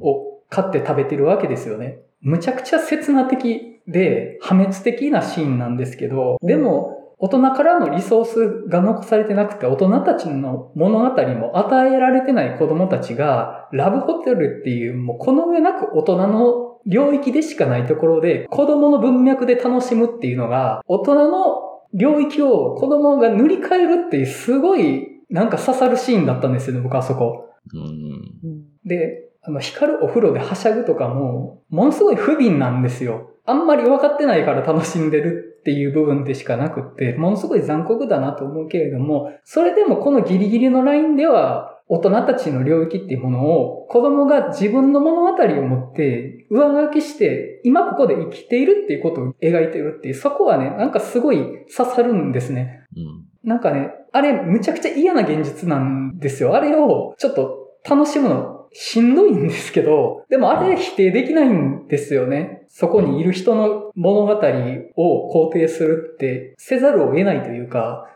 [0.00, 1.98] を買って食べてるわけですよね。
[2.20, 21.62] むちゃくちゃ刹那的で破滅的なシーンなんですけど、でも大人からのリソースが残されてなくて大人たちの物語も与えられてない子供たちがラブホテルっていうもうこの上なく大人の領域でしかないところで子供の文脈で楽しむっていうのが大人の
[21.92, 27.48] 領域を子供が塗り替えるっていうすごいなんか刺さるシーンだったんですよね、僕はそこ。
[27.74, 27.80] うん。
[27.80, 33.32] うんで、あの、光るお風呂ではしゃぐとかも、ものすごい不憫なんですよ。
[33.44, 51.38] あんまり分かってないから楽しんでるっていう部分でしかなくって、ものすごい残酷だなと思うけれども、それでもこのギリギリのラインでは、大人たちの領域っていうものを子供が自分の物語を持って上書きして今ここで生きているっていうことを描いてるっていう、そこはね、なんかすごい
[51.74, 52.84] 刺さるんですね。
[52.96, 53.24] うん。
[53.48, 56.56] なんかね、あれむちゃくちゃ嫌な現実なんですよ。
[56.56, 62.66] あれをちょっと楽しむのしんどいんですけど、でもあれ否定できないんですよね。
[62.68, 68.08] そこにいる人の物語を肯定するってせざるを得ないというか、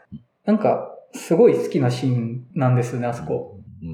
[0.44, 3.59] なんかすごい好きなシーンなんですよね、あそこ。
[3.82, 3.88] うん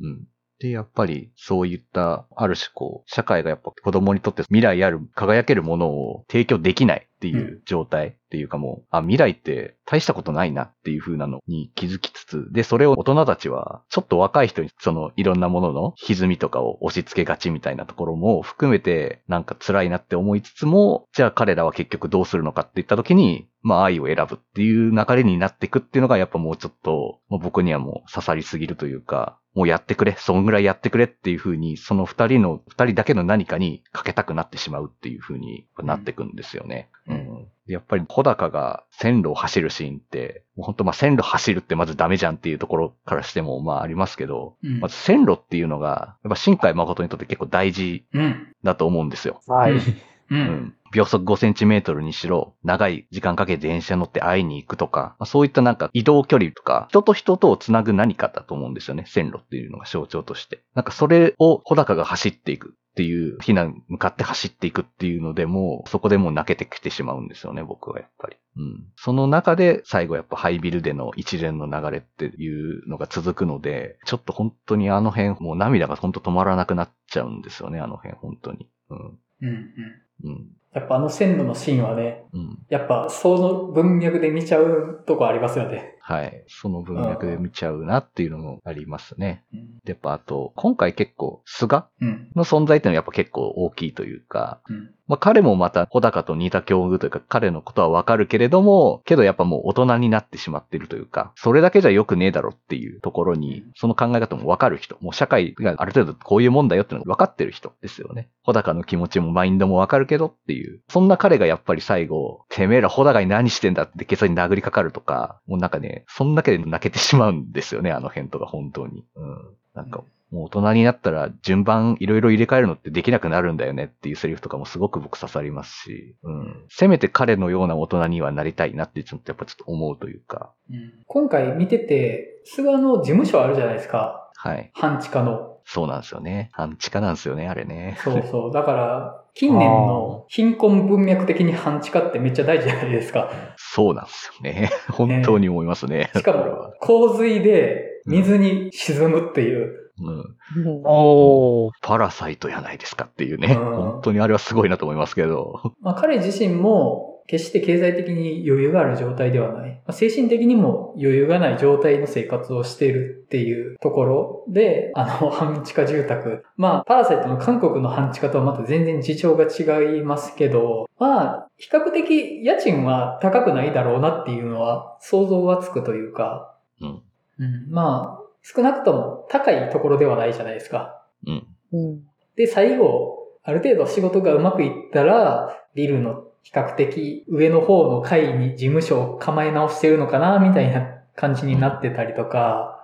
[0.00, 0.10] うん。
[0.10, 0.24] うん。
[0.60, 36.90] で、やっぱりそういった、ある種こう、社会がやっぱ子供にとって未来ある、輝けるものを提供できないっていう状態っていうかもう、あ、未来って大したことないなっていう風なのに気づきつつ、で、それを大人たちは、ちょっと若い人にそのいろんなものの歪みとかを押し付けがちみたいなところも含めて、なんか辛いなって思いつつも、じゃあ彼らは結局どうするのかって言った時に、まあ愛を選ぶっていう流れになっていくっていうのがやっぱもうちょっと、もう僕にはもう刺さりすぎるというか、もうやってくれ、そんぐらいやってくれっていう風に、その二人の、二人だけの何かにかけたくなってしまうっていう風になってくんですよね。
[37.08, 37.46] ううんん。
[37.66, 48.52] でやっぱり小高が線路を走るシーンって、もう本当まあ線路走るってまずダメじゃんっていうところからしてもまあありますけど、うんまず線路っていうのが、やっぱ新海誠にとって結構大事うん。
[48.62, 49.40] だと思うんですよ。
[49.46, 49.74] はい。
[50.30, 50.34] う。
[50.34, 50.74] うんん。
[50.92, 59.04] 秒速5センチメートルにしろ、長い時間かけて電車乗って会いに行くとか、まあそういったなんか移動距離とか、人と人とをつなぐ何かだと思うんですよね。
[59.06, 60.62] 線路っていうのが象徴として。
[60.74, 68.36] なんかそれを小高が走っていくっていう、避難に向かって走っていくっていうのでもう、そこでもう泣けてきてしまうんですよね、僕はやっぱり。
[68.56, 68.84] うん。
[68.96, 78.68] その中で最後やっぱハイビルでの一連の流れっていうのが続くので、ちょっと本当にあの辺、もう涙が本当止まらなくなっちゃうんですよね、あの辺、本当に。
[78.90, 78.98] うん。
[78.98, 79.48] うん。
[79.48, 80.03] うん。
[80.22, 80.46] うん。
[80.72, 82.58] やっぱあの線路のシーンはね、うん。
[82.68, 85.98] やっぱその文脈で見ちゃうとこありますよね。
[86.06, 86.44] はい。
[86.48, 89.42] その文脈で見ちゃうなっていうのもありますね。
[89.54, 89.78] うん。
[89.86, 92.30] で、やっぱあと、今回結構、菅うん。
[92.36, 94.90] の存在っていうのはやっぱ結構大きいというか、うん。
[95.06, 108.28] まあ彼もまた小高と似た境遇というか、彼のことはわかるけれども、けどやっぱもう大人になってしまってるというか、それだけじゃ良くねえだろっていうところに、その考え方もわかる人、もう社会がある程度こういうもんだよっていうのが分かってる人ですよね。
[108.44, 119.04] 小高の気持ちもマインドもわかるけどっていう、そんな彼がやっぱり最後、てめえら小高に何してんだってケツに殴りかかるとか、もうなんかね、そんだけで泣けてしまうんですよね、 あの辺とか本当に。
[119.16, 119.38] うん。
[119.74, 126.64] なんか、もう大人になったら順番いろいろ入れ替えるのってできなくなるんだよねっていうセリフとかもすごく僕刺さりますし、うん。
[126.68, 134.30] せめて彼のような大人にはなりたいなってちょっとやっぱちょっと思うというか、うん今回見てて、菅の事務所あるじゃないですか。
[134.34, 134.70] はい。
[134.74, 135.58] 半地下の。
[135.64, 136.50] そうなんですよね。
[136.52, 137.96] 半地下なんですよね、あれね。
[138.02, 138.52] そうそう。
[138.52, 143.30] だから、近年の貧困文脈的に半地下ってめっちゃ大事じゃないですか。
[143.56, 144.70] そうなんですよね。
[144.90, 146.10] 本当に思いますね。
[146.14, 149.90] しかも洪水で水に沈むっていう。
[150.00, 150.18] うん。
[150.64, 151.72] うんおー。
[151.82, 153.48] パラサイトやないですかっていうね。
[153.48, 155.72] うん本当にあれはすごいなと思いますけど。
[155.80, 159.70] まあ、彼自身も、決して経済的に余裕がある状態ではない。
[159.70, 166.44] まあ精神的にも余裕がない状態の生活をしているっていうところで、あの、 半地下住宅。
[166.56, 177.02] まあ、パラサイトの韓国の半地下とはまた全然事情が違いますけど、まあ、比較的家賃は高くないだろうなっていうのは想像はつくというか、うん。
[177.38, 181.02] うん、まあ、少なくとも高いところではないじゃないですか。
[181.26, 181.46] うん。
[181.72, 182.02] うん。
[182.36, 192.74] で、最後、ある程度仕事がうまくいったら、ビルの比較的上の方の階に事務所を構え直してるのかな、みたいな感じになってたりとか、うん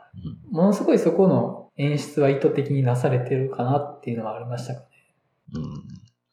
[0.50, 4.86] ものすごいそこの演出は意図的になされてるかなっていうのはありましたかね。
[5.54, 5.62] うん。
[5.62, 5.70] そ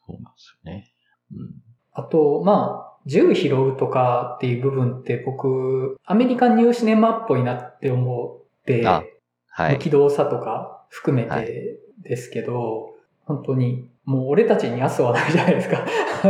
[0.08, 0.92] うなんですよね。
[1.32, 1.54] うん。
[1.92, 9.04] あと、まあ、銃拾うとかっていう部分って僕、アメリカンニューシネマっぽいなって思って、あ
[9.48, 9.78] はい。
[9.78, 15.84] 機動さとか含めはてですけど、本当にもう俺たちに明日はないじゃないですか。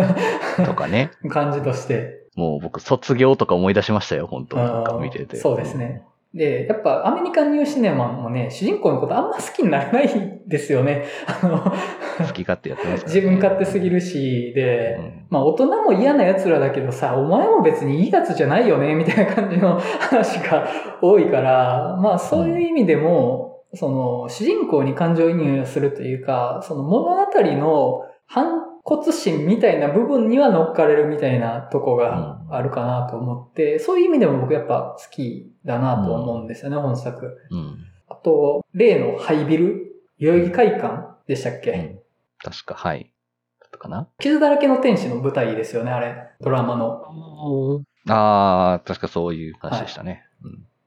[0.67, 1.13] とかね。
[1.31, 2.25] 感じとして。
[2.35, 5.37] もう僕、卒業とか思い出しましたよ、本当なんかうん見てて。
[5.37, 6.03] そうですね。
[6.35, 11.05] で、やっぱアメリカンニューシネマもね、主人公のことあんま好きになれないんですよね。
[11.27, 20.67] あの、好き勝手やってますね自分勝手すぎるし、で、うんまあ大人も嫌な奴らだけどさ、お前も別にいいやつじゃないよね、みたいな感じの話が
[21.01, 37.39] 多いから、まあそういう意味でも、その主人公に感情移入するというか、その物語の反骨心みたいな部分には乗っかれるみたいなとこがあるかなと思って、そういう意味でも僕やっぱ好きだなと思うんですよね、本作。
[37.51, 37.79] うん。
[38.09, 41.99] あと、例のハイビル、代々木会館でしたっけ、うん
[42.41, 43.13] 確か、はい。
[43.61, 44.09] だったかな？
[44.19, 46.15] 傷だらけの天使の舞台ですよね、あれ。
[46.41, 47.85] ドラマの。
[48.09, 50.25] ああ、確かそういう話でしたね。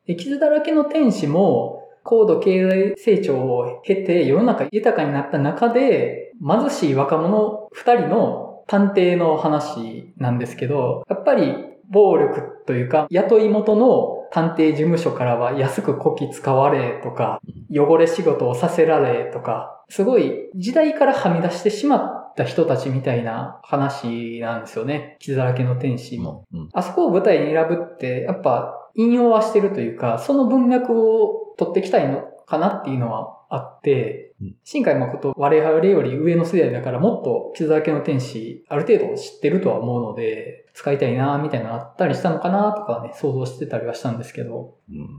[0.08, 11.54] 傷だらけの天使も、高度経済成長を経て世の中豊かになった中で、貧しい若者二人の探偵の話なんですけど、やっぱり
[11.90, 25.18] 暴力というか、雇い元の探偵事務所からは安くこき使われとか、汚れ仕事をさせられとか、すごい時代からはみ出してしまった人たちみたいな話なんですよね。
[25.20, 26.46] 傷だらけの天使も。
[26.54, 26.70] うん。
[26.72, 45.10] あそこを舞台に選ぶって、やっぱ引用はしてるというか、その文脈を取ってきたいのかなっていうのはあってうん、新海誠我々より上の世代だからもっと傷だらけの天使ある程度知ってるとは思うので、使いたいなみたいなのあったりしたのかなとかね、想像してたりはしたんですけど、うん。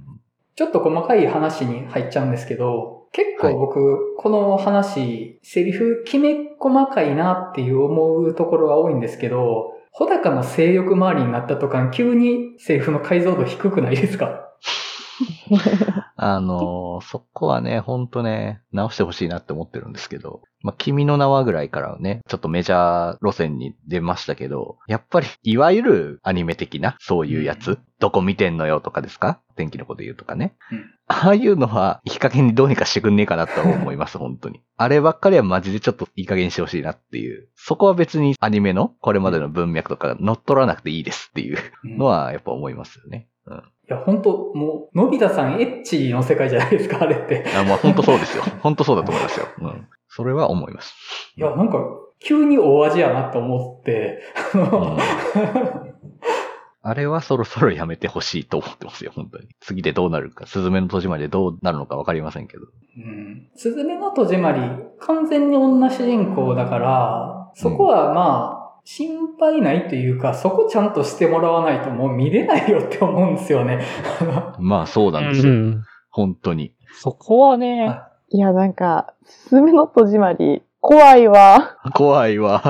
[0.55, 14.49] ちょっと細かい話に入っちゃうんですけど、結構僕、この話、セリフきめ細かいなっていう思うところが多いんですけど、穂高の性欲周りになった途端、急に政府の解像度低くないですか？
[16.17, 29.41] あのそこはね、ほんとね、直してほしいなって思ってるんですけど、まあ、君の名はぐらいからはね、ちょっとメジャー路線に出ましたけど、やっぱり、いわゆるアニメ的な、そういうやつ、どこ見てんのよとかですか？
[29.55, 30.55] 天気のこと言うとかね。
[30.71, 30.85] うん
[31.15, 34.63] ああいうのは、いい加減にどうにかしてくんねえかなとは思います、本当に。
[34.79, 37.49] あればっかりはマジでちょっといい加減にしてほしいなっていう。
[37.55, 43.29] そこは別にアニメのこれまでの文脈とか乗っ取らなくていいですっていうのはやっぱ思いますよね。
[43.47, 43.57] うん。
[43.57, 47.45] いや、本当もう、のび太さんエッチの世界じゃないですか、あれって。
[47.57, 48.45] あまあ本当そうですよ。
[48.61, 49.47] 本当そうだと思いますよ。
[49.61, 49.89] うん。
[50.09, 50.95] それは思います。
[51.37, 51.79] いや、なんか、
[52.21, 54.23] 急に大味やなって思って、
[56.85, 59.47] あれはそろそろやめてほしいと思ってますよ、本当に。
[59.61, 62.65] 次でどうなるか、スズメの戸締まりでどうなるのかわかりませんけど。
[62.97, 63.49] うん。
[63.55, 64.61] すずめの戸締まり、
[65.01, 73.81] 完全に女主人公だから、そこはまあ、心配ないというか、そこちゃんとしてもらわないともう見れないよって思うんですよね。
[74.59, 75.53] まあそうなんですよ。
[75.53, 75.83] うん。
[76.11, 76.73] 本当に。
[76.95, 81.77] そこはね、いや、なんか、すすめの戸締まり、怖いわ。
[81.95, 82.61] 怖いわ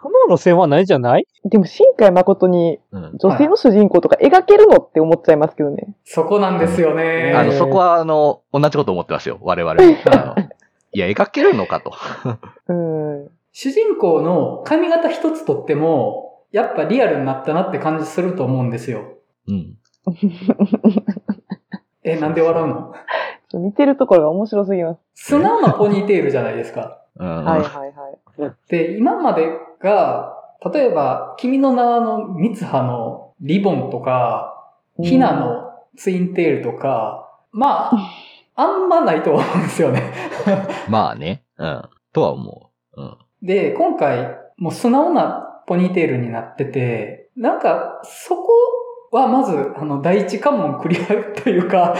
[0.00, 1.26] この路線はないんじゃない？
[1.44, 3.12] でも、新海誠にうん。
[3.18, 5.94] 女性の主人公とか描けるのって思っちゃいますけどね。
[6.04, 7.32] そこなんですよね。
[7.34, 9.74] あの、そこはあの、同じこと思ってますよ、我々
[10.92, 11.92] いや、描けるのかと。
[12.68, 13.28] うん。
[13.56, 19.16] 主人公の髪型一つとっても、やっぱリアルになったなって感じすると思うんですよ。
[19.46, 19.78] うん。
[22.02, 22.94] え、なんで笑うの？
[23.54, 25.00] 見てるところが面白すぎます。
[25.14, 27.04] 素直なポニーテールじゃないですか。
[27.16, 27.44] うん。
[27.44, 27.92] はいはい
[28.40, 28.52] はい。
[28.68, 29.46] で、今まで
[29.78, 30.34] が、
[30.72, 34.68] 例えば、君の名はの三葉のリボンとか、
[35.00, 37.92] ひなのツインテールとか、まあ、
[38.56, 40.02] あんまないと思うんですよね。
[40.88, 41.44] まあね。
[41.56, 41.82] うん。
[42.12, 43.00] とは思う。
[43.00, 43.18] うん。
[43.44, 48.48] で、今回、もう素直なポニーテールになってて、なんか、そこ
[49.12, 51.06] はまず、あの、第一関門クリア
[51.42, 51.94] というか。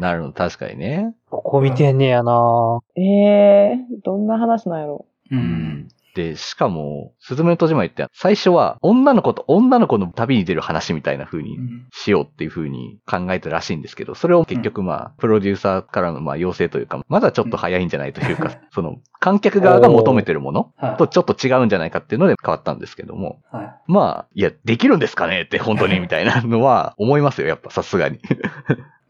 [0.00, 1.14] なるほど、確かにね。
[1.28, 5.04] ここ見てんねやなええー、どんな話なんやろ。
[5.30, 5.88] うん。
[6.16, 20.96] で、しかも、すずめの戸締まりって、最初は、女の子と女の子の旅に出る話みたいな風にうんしようっていう風に考えたらしいんですけど、それを結局まあ、プロデューサーからのまあ要請というか、まだちょっと早いんじゃないというか、 その、観客側が求めてるものはい。
[20.96, 23.74] とちょっと違うんじゃないかっていうので変わったんですけども、はい。
[23.86, 28.20] まあ、いや、できるんですかねって本当にみたいなのは思いますよ、やっぱさすがに。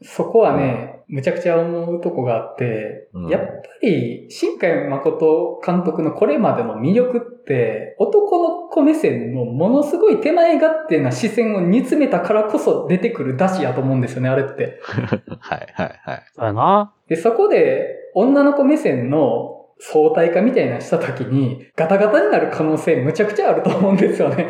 [0.07, 3.47] そこはね、むちゃくちゃ思うとこがあって、うんやっぱ
[3.83, 14.81] り、新海誠監督のこれまでの魅力って、男の子目線のものすごい手前勝手な視線を煮詰めたからこそ出てくる出汁やと思うんですよね、あれって。
[15.39, 16.23] はい、はい、はい。
[16.35, 16.93] そうやな。
[17.09, 24.49] で、そこで、女の子目線の相対化みたいなのした時に、ガタガタになる可能性むちゃくちゃあると思うんですよね。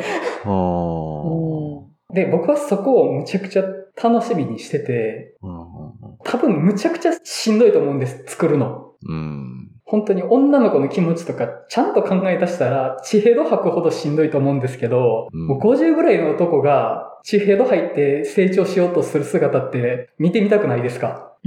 [2.14, 3.64] で、僕はそこをむちゃくちゃ
[4.02, 5.34] 楽しみにしてて、
[6.24, 8.92] 多分むちゃくちゃしんどいと思うんです、作るの。
[9.06, 9.70] うん。
[9.84, 21.32] 本当に女の子の気持ちとかちゃんと考え出したら、地平度吐くほどしんどいと思うんですけど、うんもう50ぐらいの男が地平度吐いて成長しようとする姿って見てみたくないですか？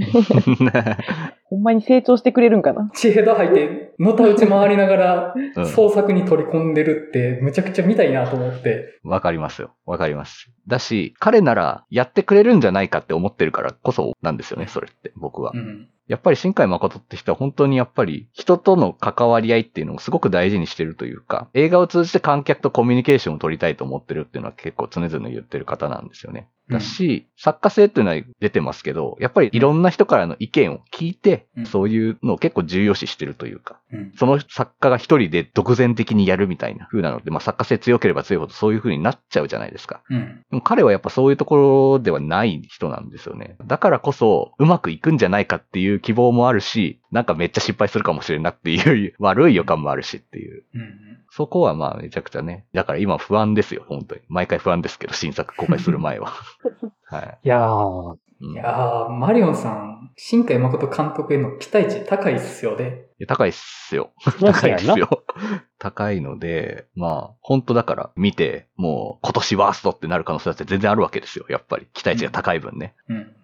[1.44, 2.90] ほんまに成長してくれるんかな？
[2.94, 8.98] 地平度吐いて、のたうち回りながらうん創作に取り込んでるってむちゃくちゃ見たいなと思って。
[9.04, 9.72] わかりますよ。
[9.86, 10.50] わかります。
[10.68, 15.58] だし、彼ならやってくれるんじゃないかって思ってるからこそなんですよね、それって、僕はう。
[15.58, 15.88] ん。
[16.10, 26.48] やっぱり新海誠って人は本当にやっぱり人との関わり合いっていうのをすごく大事にしてるというか、映画を通じて観客とコミュニケーションを取りたいと思ってるっていうのは結構常々言ってる方なんですよね。
[26.70, 34.12] だし、作家性っていうのは出てますけど、やっぱりいろんな人からの意見を聞いて、うんそういうのを結構重要視してるというか、うん。
[34.16, 40.02] その作家が一人で独善的にやるみたいな風なので、まあ作家性強ければ強いほどそういう風になっちゃうじゃないですか。
[40.10, 40.44] うん。
[40.50, 43.56] でも彼はやっぱそういうところではない人なんですよね。
[43.66, 50.64] だからこそ、うまくいくんじゃないかっていう希望もあるし、なんかめっちゃ失敗するかもしれんなっていう悪い予感もあるしっていう。
[50.74, 51.18] うん。
[51.30, 52.66] そこはまあめちゃくちゃね。
[52.72, 54.20] だから今不安ですよ、本当に。
[54.28, 56.32] 毎回不安ですけど、新作公開する前は。
[57.06, 57.38] はい。
[57.44, 63.02] いやー、うんいやー、マリオンさん、新海誠監督への期待値高いっすよね。
[63.18, 64.12] いや高いっすよ。
[64.40, 65.24] 高いっすよ。
[65.78, 71.44] 高いので、まあ、本当だから見て、もう今年ワーストってなる可能性だって全然あるわけですよ。
[71.50, 71.86] やっぱり。
[71.92, 72.94] 期待値が高い分ね。
[73.10, 73.16] うん。
[73.16, 73.34] うん。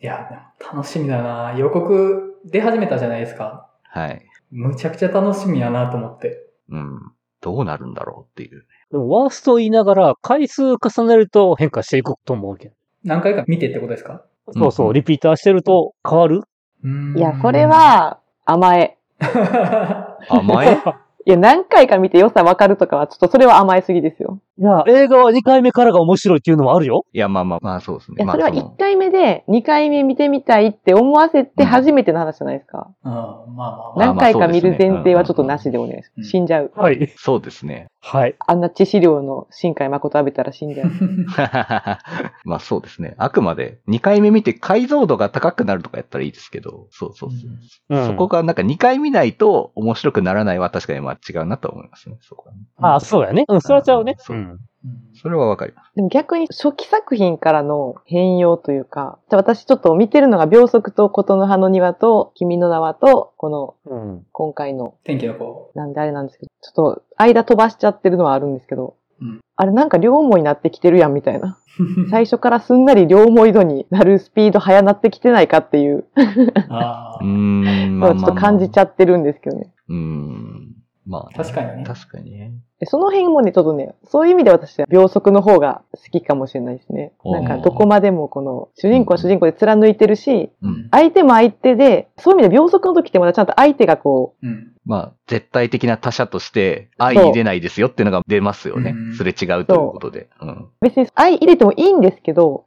[0.00, 0.42] いや、でも
[0.78, 3.70] 楽しみだな予告出始めたじゃないですか。
[3.84, 4.22] はい。
[4.50, 6.46] むちゃくちゃ楽しみやなと思って。
[6.70, 7.00] うん。
[7.40, 8.66] どうなるんだろうっていう。
[8.90, 10.78] でもワーストを言いながら、回数重
[11.08, 12.74] ねると変化していくと思うけど。
[13.04, 14.24] 何回か見てってことですか？
[14.52, 16.42] そうそうう、んリピーターしてると変わる？
[16.84, 18.98] うーんいや、それ、は甘え。
[20.28, 20.78] 甘え？
[21.26, 24.40] いや、何回か見て良さ分かるとかは、ちょっとそれは甘えすぎですよ。
[24.58, 27.04] いや、映画は2回目からが面白いっていうのもあるよ。
[27.12, 28.16] いや、まあまあ、まあそうですね。
[28.24, 32.90] いや、それはまあ1回目で2回目見てみたいって思わせて初めての話じゃないですか。
[33.04, 33.94] うん、まあまあまあ。
[33.96, 36.30] まあ何回か見る前提はちょっとなしでお願いしうんます。
[36.30, 36.72] 死んじゃう。
[36.74, 37.12] はい。
[37.18, 37.88] そうですね。
[38.00, 38.34] はい。
[38.46, 40.88] あんな致死量の新海誠浴びたら死んじゃう。
[42.44, 43.14] まあそうですね。
[43.18, 47.50] あくまで2回目見て解像度が高くなるとかやったらいいですけど、そうそうそう。
[47.90, 48.06] うん。
[48.06, 52.16] そこがなんか2回見ないと面白くならないは確かにまあ違うなと思いますね。
[52.20, 52.60] そこはね。
[52.78, 53.44] ああ、そうやね。
[53.48, 54.16] うん、それはちゃうね。
[54.28, 54.45] うん。
[55.20, 55.92] それはわかります。
[55.96, 64.26] でも逆に初期作品からの変容というか、じゃあ私ちょっと見てるのが秒速と琴の葉の庭と君の名はと、このうん。
[64.32, 65.72] 今回の、天気の子。
[65.74, 71.58] なんであれなんですけど、ちょっと間飛ばしちゃってるのはあるんですけど、うんあれなんか両思いになってきてるやんみたいな。
[72.10, 76.04] 最初からすんなり両思い度になるスピード早なってきてないかっていう
[76.68, 79.72] あうーん、ちょっと感じちゃゃってるんですけどね。
[79.88, 79.94] う。
[79.94, 80.76] ん。
[81.06, 81.84] まあ、あ、確かにね。
[81.84, 82.52] 確かにね。
[82.78, 87.12] でその辺もね、ちょっとね、そういう意味で私は秒速の方が好きかもしれないですね。
[87.24, 90.88] なんかどこまでもこの、主人公は主人公で貫いてるし、うん。
[90.90, 94.72] 相手も相手で、そういう意味で秒速の時ってまだちゃんと相手がこうん。
[94.84, 99.14] まあ、絶対的な他者として愛に出ないですよっていうのが出ますよねうん。
[99.14, 100.28] すれ違うということで。
[100.40, 100.48] うん。
[100.50, 102.66] う、別に相入れてもいいんですけど。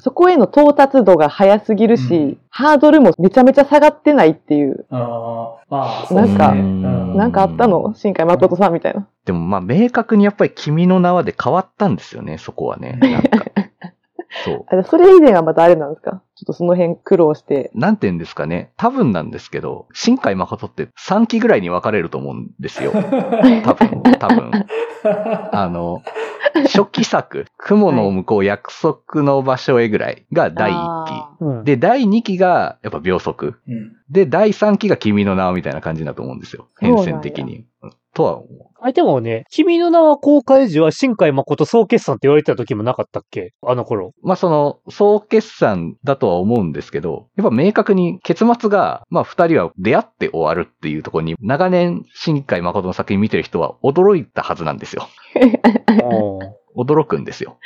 [0.00, 6.38] そこへの到達度が早すぎるし、うんハードルもめちゃめちゃ下がってないっていう、ああ、まあ、そうですね。
[6.38, 7.92] なんかうんなんかあったの？
[7.94, 9.06] 新海誠さんみたいな。
[9.26, 12.98] でもまあ、明確にやっぱり君の名はで変わったんですよね、そこはね。
[13.02, 13.44] なんか。
[14.44, 14.64] そう。
[14.68, 16.22] あそれ以前はまたあれなんですか？
[16.36, 17.70] ちょっとその辺苦労して。
[17.74, 18.70] なんて言うんですかね。
[18.76, 22.92] 多分なんですけど、新海誠って3期ぐらいに分かれると思うんですよ。
[23.64, 24.50] 多分、多分。
[25.52, 26.02] あの、
[26.66, 31.64] 初期作、雲の向こう約束の場所へぐらいが第1あうん。
[31.64, 31.66] 期。
[31.66, 33.54] で、第2期がやっぱ秒速。
[33.66, 33.92] うん。
[34.10, 36.66] で、第3期が君の名はみたいな感じだと思うんですよ。
[36.78, 37.64] 変遷的に。
[38.16, 38.48] うんとは思う。
[38.80, 43.52] あ、でもね、君の名は公開時は新海誠総決算って言われてた時もなかったっけ？
[43.66, 44.12] あの頃。
[44.22, 55.08] まあその、総決算だとは思うんですけど、やっぱ明確に結末が、まあ二人は出会って終わるっていうところに、長年新海誠の作品見てる人は驚いたはずなんですよ。
[56.76, 57.58] 驚くんですよ。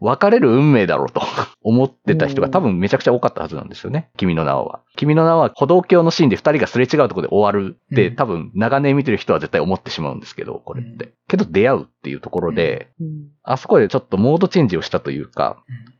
[0.00, 1.20] 別れる運命だろうと
[1.62, 4.10] 思ってた人が多分めちゃくちゃ多かったはずなんですよね。
[4.16, 4.80] 君の名は。
[4.96, 11.04] 君の名は歩道橋のシーンで二人がすれ違うところで終わるって、うん多分長年見てる人は絶対思ってしまうんですけど、これって。
[11.04, 13.08] うんけど出会うっていうところで、うん
[13.42, 15.58] あそこでちょっとモードチェンジをしたというか、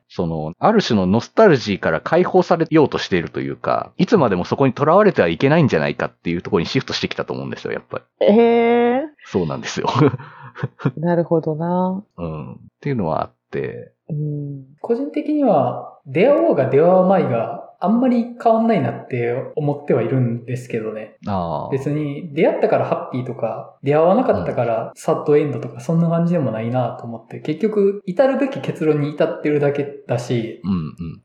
[0.08, 8.04] その、ある種のノスタルジーから解放されようとしているというか、いつまでもそこに囚われてはいけないんじゃないかっていうところにシフトしてきたと思うんですよ、やっぱり。
[8.26, 9.88] ええそうなんですよ。
[10.96, 12.02] なるほどな。
[12.16, 12.52] うん。
[12.52, 13.37] っていうのはあって、
[14.10, 14.64] うん。
[14.80, 21.16] 個人的には、出会おうが出会わないがあんまり変わんないなって思ってはいるんですけどね。
[21.70, 30.72] 別に出会ったからハッピーとか、出会わなかったからサッドエンドとかそんな感じでもないなと思って、結局至るべき結論に至ってるだけだし、うん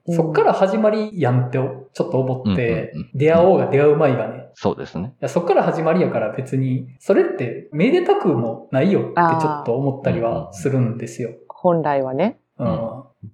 [0.07, 0.15] うん。
[0.15, 4.43] そっから始まりやんってちょっと思ってうんうんうん、出会おうが出会うまいがね。
[4.53, 5.07] そうですね。
[5.07, 11.31] いやそっから始まりやから別に、それってめでたくもないよってちょっと思ったりはするんですよ。
[11.63, 12.37] 本来はね。
[12.59, 12.67] うん。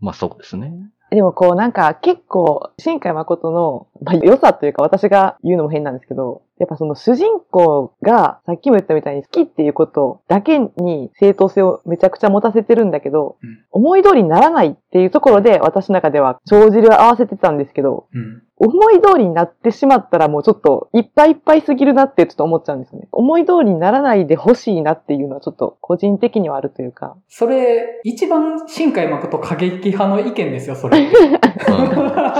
[0.01, 0.71] まあそうですね。
[1.09, 18.43] でもこうなんか結構、新海誠のまあ、良さというか私が言うのも変なんですけど、やっぱその主人公がさっきも言ったみたいに好きっていうことだけに正当性をめちゃくちゃ持たせてるんだけど、うん思い通りにならないっていうところで私の中では帳尻を合わせてたんですけど、うん。
[18.57, 23.07] 思い通りになってしまったらもうちょっといっぱいいっぱいすぎるなってちょっと思っちゃうんですよね。
[23.13, 27.15] 思い通りにならないでほしいなっていうのはちょっと個人的にはあるというか。
[27.29, 30.99] それ、一番新海誠過激派の意見ですよ、それ。
[30.99, 31.09] うん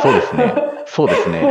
[0.02, 0.54] そうですね。
[0.86, 1.42] そうですね。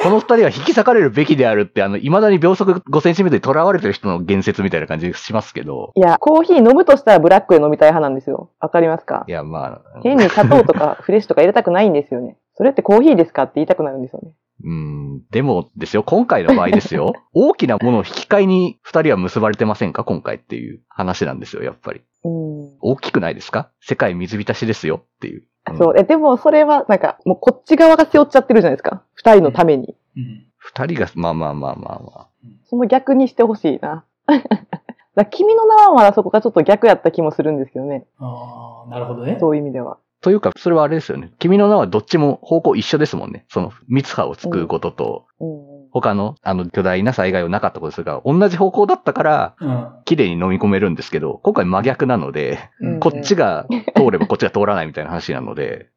[0.00, 5.90] この二人は引き裂かれるべきであるって、あの、未だに秒速5センチメートルに囚われてる人の言説みたいな感じしますけど。
[5.96, 8.50] いや、コーヒー飲むとしたらブラックで飲みたい派なんですよ。
[8.60, 12.36] わかりますかいや、まあ、変に砂糖とかフレッシュとか入れたくないんですよね。
[12.54, 14.30] それってコーヒーですかって言いたくなるんですよね。
[14.64, 17.12] うん、でもですよ、今回の場合ですよ。
[17.34, 20.04] 大きなものを引き換えに二人は結ばれてませんか？
[20.04, 22.02] 今回っていう話なんですよ、やっぱり。
[22.24, 22.78] うん。
[22.80, 23.70] 大きくないですか？
[23.80, 25.02] 世界水浸しですよ？
[25.02, 25.42] っていう。
[25.70, 25.94] うんそう。
[25.98, 29.02] え、でもそれはなんか、もうこっち側が背負っちゃってるじゃないですか？
[29.14, 29.96] 二人のために。
[30.16, 30.46] うん。
[30.56, 32.28] 二人が、まあまあまあまあまあ。
[32.70, 34.04] その逆にしてほしいな。
[35.14, 38.06] だ君の名はまだそこがちょっと逆やった気もするんですけどね。
[38.18, 39.36] ああ、なるほどね。
[39.40, 39.98] そういう意味では。
[40.20, 41.32] というか、それはあれですよね。
[41.38, 43.44] 君の名はどっちも方向一緒ですもんね。
[43.48, 45.77] その、密波を救うことと、うん。
[45.92, 49.88] 他の、あの、巨大な災害をなかったことですが、同じ方向だったから、うん。
[50.04, 55.88] 綺麗に飲み込めるんですけど、今回真逆なので、うんこっちが通ればこっちが通らないみたいな話なので、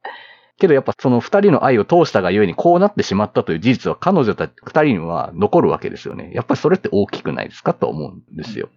[0.62, 6.32] けどやっぱその二人の愛を通したがゆえにこうなってしまったという事実は彼女たち二人には残るわけですよね。
[6.36, 8.70] やっぱりそれって大きくないですかと思うんですよ。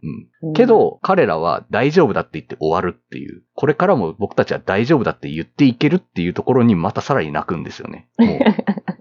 [0.42, 0.52] うん。
[0.54, 3.42] け、ど、彼らは大丈夫だって言って終わるっていう。
[3.54, 8.08] これからも僕たちは大丈夫だって言っていけるっていうところにまたさらに泣くんですよね。
[8.18, 8.38] もう。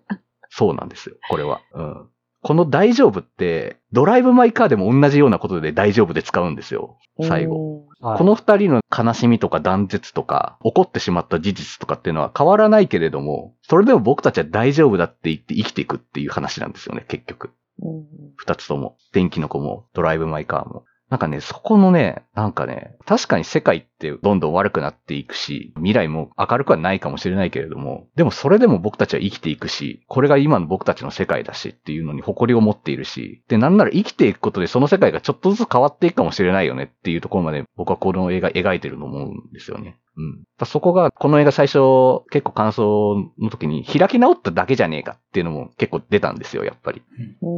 [0.55, 1.15] そうなんですよ。
[1.29, 1.61] これは。
[1.73, 2.09] うん。
[2.43, 6.99] この大丈夫って、ドライブ・マイ・カーでも同じようなことで大丈夫で使うんですよ。
[7.21, 7.55] 最後。
[7.55, 7.87] 後。
[7.87, 17.51] はいこの二人の悲しみとか断絶とか、起こってしまった事実とかっていうのは変わらないけれども、それでも僕たちは大丈夫だって言って生きていくっていう話なんですよね、結局。
[17.81, 18.03] うん
[18.35, 18.97] 二つとも。
[19.13, 20.83] 天気の子も、ドライブ・マイ・カーも。
[21.13, 39.99] なんかね、そこのね、なんかね、確かに世界ってどんどん悪くなっていくし、未来も明るくはないかもしれないけれども、でもそれでも僕たちは生きていくし、これが今の僕たちの世界だしっていうのに誇りを持っているし、で、なんなら生きていくことでその世界がちょっとずつ変わっていくかもしれないよねっていうところまで僕はこの映画描いてると思うんですよね。
[40.15, 40.43] うん。
[40.65, 47.01] そこが、この映画最初、結構感想の時に開き直っただけじゃねえかっていうのも結構出たんですよ、やっぱり。
[47.41, 47.53] うん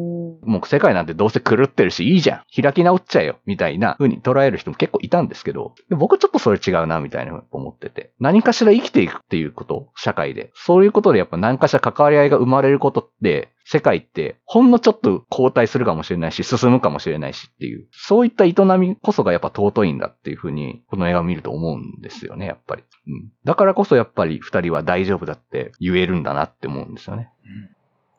[0.45, 8.11] もう世界なんてどうせ狂ってるしいいじゃん開き直っちゃえよみたいな風に捉える人も結構いたんですけど、で僕ちょっとそれ違うなみたいな思ってて。
[8.19, 10.51] 何かしら生きていくっていうこと、社会で。
[10.53, 22.83] そういうことでやっぱ何かしら関わり合いが生まれることって、世界ってほんのちょっと後退するかもしれないし、進むかもしれないしっていう、そういった営みこそがやっぱ尊いんだっていう風に、この映画を見ると思うんですよね、やっぱり。
[23.07, 23.31] うん。
[23.43, 27.29] だからこそやっぱり二人は大丈夫だって言えるんだなって思うんですよね。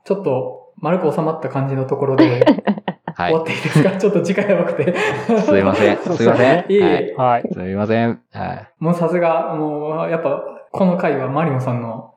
[0.04, 2.44] ちょっと、丸く収まった感じのところで、
[3.14, 3.42] はい終わ。
[3.42, 3.90] っていいですか？
[3.96, 4.94] ちょっと時間やばくて。
[5.40, 5.96] すいません。
[5.96, 6.64] すいません。
[6.68, 7.48] いえいはい。
[7.50, 8.20] すみません。
[8.32, 8.68] はい。
[8.78, 10.42] もうさすが、もう、やっぱ、
[10.76, 12.14] この回はマリオンさんの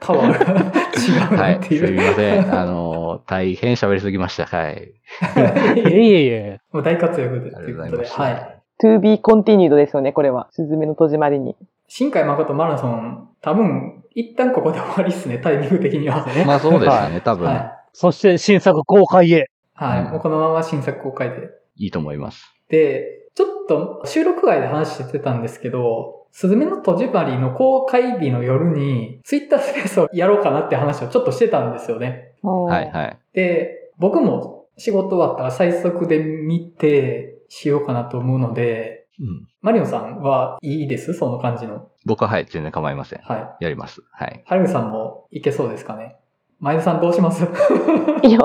[0.00, 0.52] パワーが
[0.98, 1.36] 違うは。
[1.36, 1.90] ないってすいう。
[1.92, 2.54] みません。
[2.54, 4.46] あの、大変喋りすぎました。
[4.46, 4.74] はい。
[5.76, 6.60] いえいえいえ。
[6.72, 7.90] もう大活躍であということで。
[7.90, 8.22] りがとうございました。
[8.22, 8.60] はい。
[8.82, 10.48] to be continued ですよね、これは。
[10.52, 11.56] すずめの戸締まりに。
[11.86, 16.26] 新海誠マラソン、多分、一旦ここで終わりっすね、タイミング的には。
[16.46, 17.60] まあそうですよね、多分、、はいい。
[17.92, 19.46] そして新作公開へ。
[19.74, 20.02] はい。
[20.02, 21.50] うんもうこのまま新作公開で。
[21.76, 22.54] いと思います。
[22.68, 32.34] で、ちょっと収録外で話してたんですけど、すずめの戸締まりの公開日の夜に、ツイッタースペースをやろうかなって話をちょっとしてたんですよね。
[32.42, 33.18] ははいはい。
[33.32, 39.48] で、僕も仕事終わったら最速で見てしようかなと思うので、うん。
[39.60, 41.12] マリオンさんはいいです？
[41.12, 41.88] その感じの。
[42.06, 43.18] 僕ははい、全然構いません。
[43.22, 43.64] はい。
[43.64, 44.02] やります。
[44.12, 44.42] はい。
[44.46, 46.16] ハルミさんもいけそうですかね？
[46.60, 47.44] 前田さんどうします？
[48.22, 48.38] いや、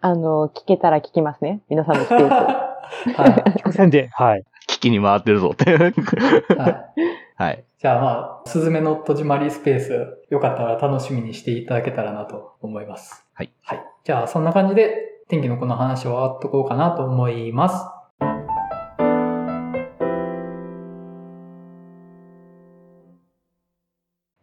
[0.00, 1.62] あの、聞けたら聞きますね。
[1.68, 2.71] 皆さんのスペースを。
[3.16, 3.90] はい。
[3.90, 4.08] で。
[4.12, 4.44] はい。
[4.68, 5.76] 聞きに回ってるぞって。
[5.76, 5.94] はい。
[7.36, 7.64] はい。
[7.78, 13.24] じゃあまあ、すずめの戸締まりスペース、よかったら楽しみにしていただけたらなと思います。
[13.34, 13.52] はい。
[13.62, 13.84] はい。
[14.04, 14.94] じゃあそんな感じで、
[15.28, 17.84] 天気のこの話を終わっとこうかなと思います。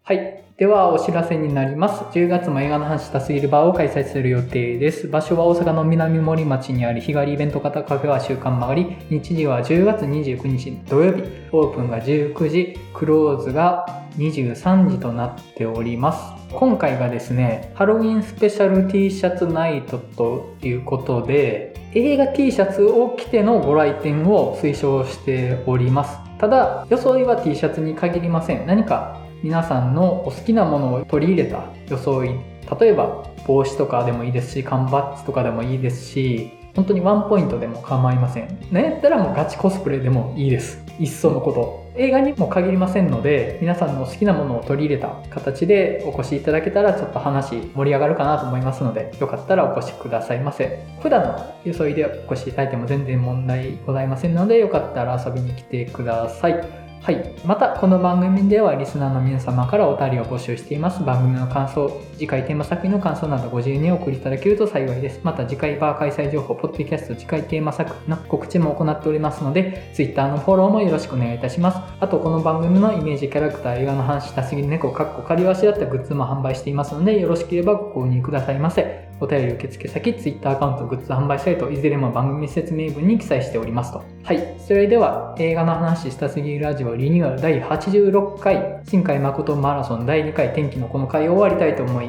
[0.09, 0.43] はい。
[0.57, 2.03] では、お知らせになります。
[2.17, 5.07] 10月も映画の話したすぎるバーを開催する予定です。
[5.07, 13.85] 場所は大阪の南森町にある日帰りイベント型カフェは週刊曲がり、日時は10月29日土曜日、オープンが19時、クローズが
[14.17, 16.19] 23時となっております。
[16.53, 26.17] 今回がですね、ハロウィンスペシャル T シャツナイトということで、映画 T シャツを着てのご来店を推奨しております。
[26.39, 28.65] ただ、装いは T シャツに限りません。
[28.65, 32.31] 何か皆さんのお好きなものを取り入れた装い
[32.79, 38.59] 例えば帽子とかでもいいですし、缶バッジとかでもいいですし、本当にワンポイントでも構いません。
[38.71, 40.83] なんやったらもうガチコスプレでもいいです。
[40.99, 41.89] いっそのこと。
[41.95, 50.85] 映画にも限りませんので、皆さんの好きなものを取り入れた形でお越しいただけたらちょっと話盛り上がるかなと思いますので、よかったらお越しくださいませ。
[51.01, 56.78] 普段の装いでお越しいただいても全然問題ございませんので、よかったら遊びに来てください。
[57.01, 57.33] はい。
[57.45, 61.01] また、この番組ではリスナーの皆様からお便りを募集しています。
[61.01, 61.89] 番組の感想、
[62.19, 65.21] 次回テーマ作品の感想などご自由にお送りいただけると幸いです。
[65.23, 71.77] また、次回バー開催情報、ポッドキャスト次回テーマ作品の告知も行っておりますので、Twitter のフォローもよろしくお願いいたします。
[72.01, 79.07] あと、この番組のイメージキャラクター、映画の話したすぎる猫、かっこ仮わしだったグッズも販売していますので、よろしければご購入くださいませ。
[79.21, 84.03] お便り受付先、Twitter アカウント、グッズ販売サイト、いずれも番組説明文に記載しておりますと。
[84.23, 84.55] はい。
[84.59, 92.08] それでは、映画の話したすぎるラジオリニューアル第86回、新海誠マラソン第2回天気のこの回を終わりたいと思います。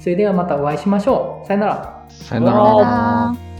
[0.00, 1.46] それではまたお会いしましょう。
[1.46, 2.06] さよなら。
[2.08, 3.51] さよなら。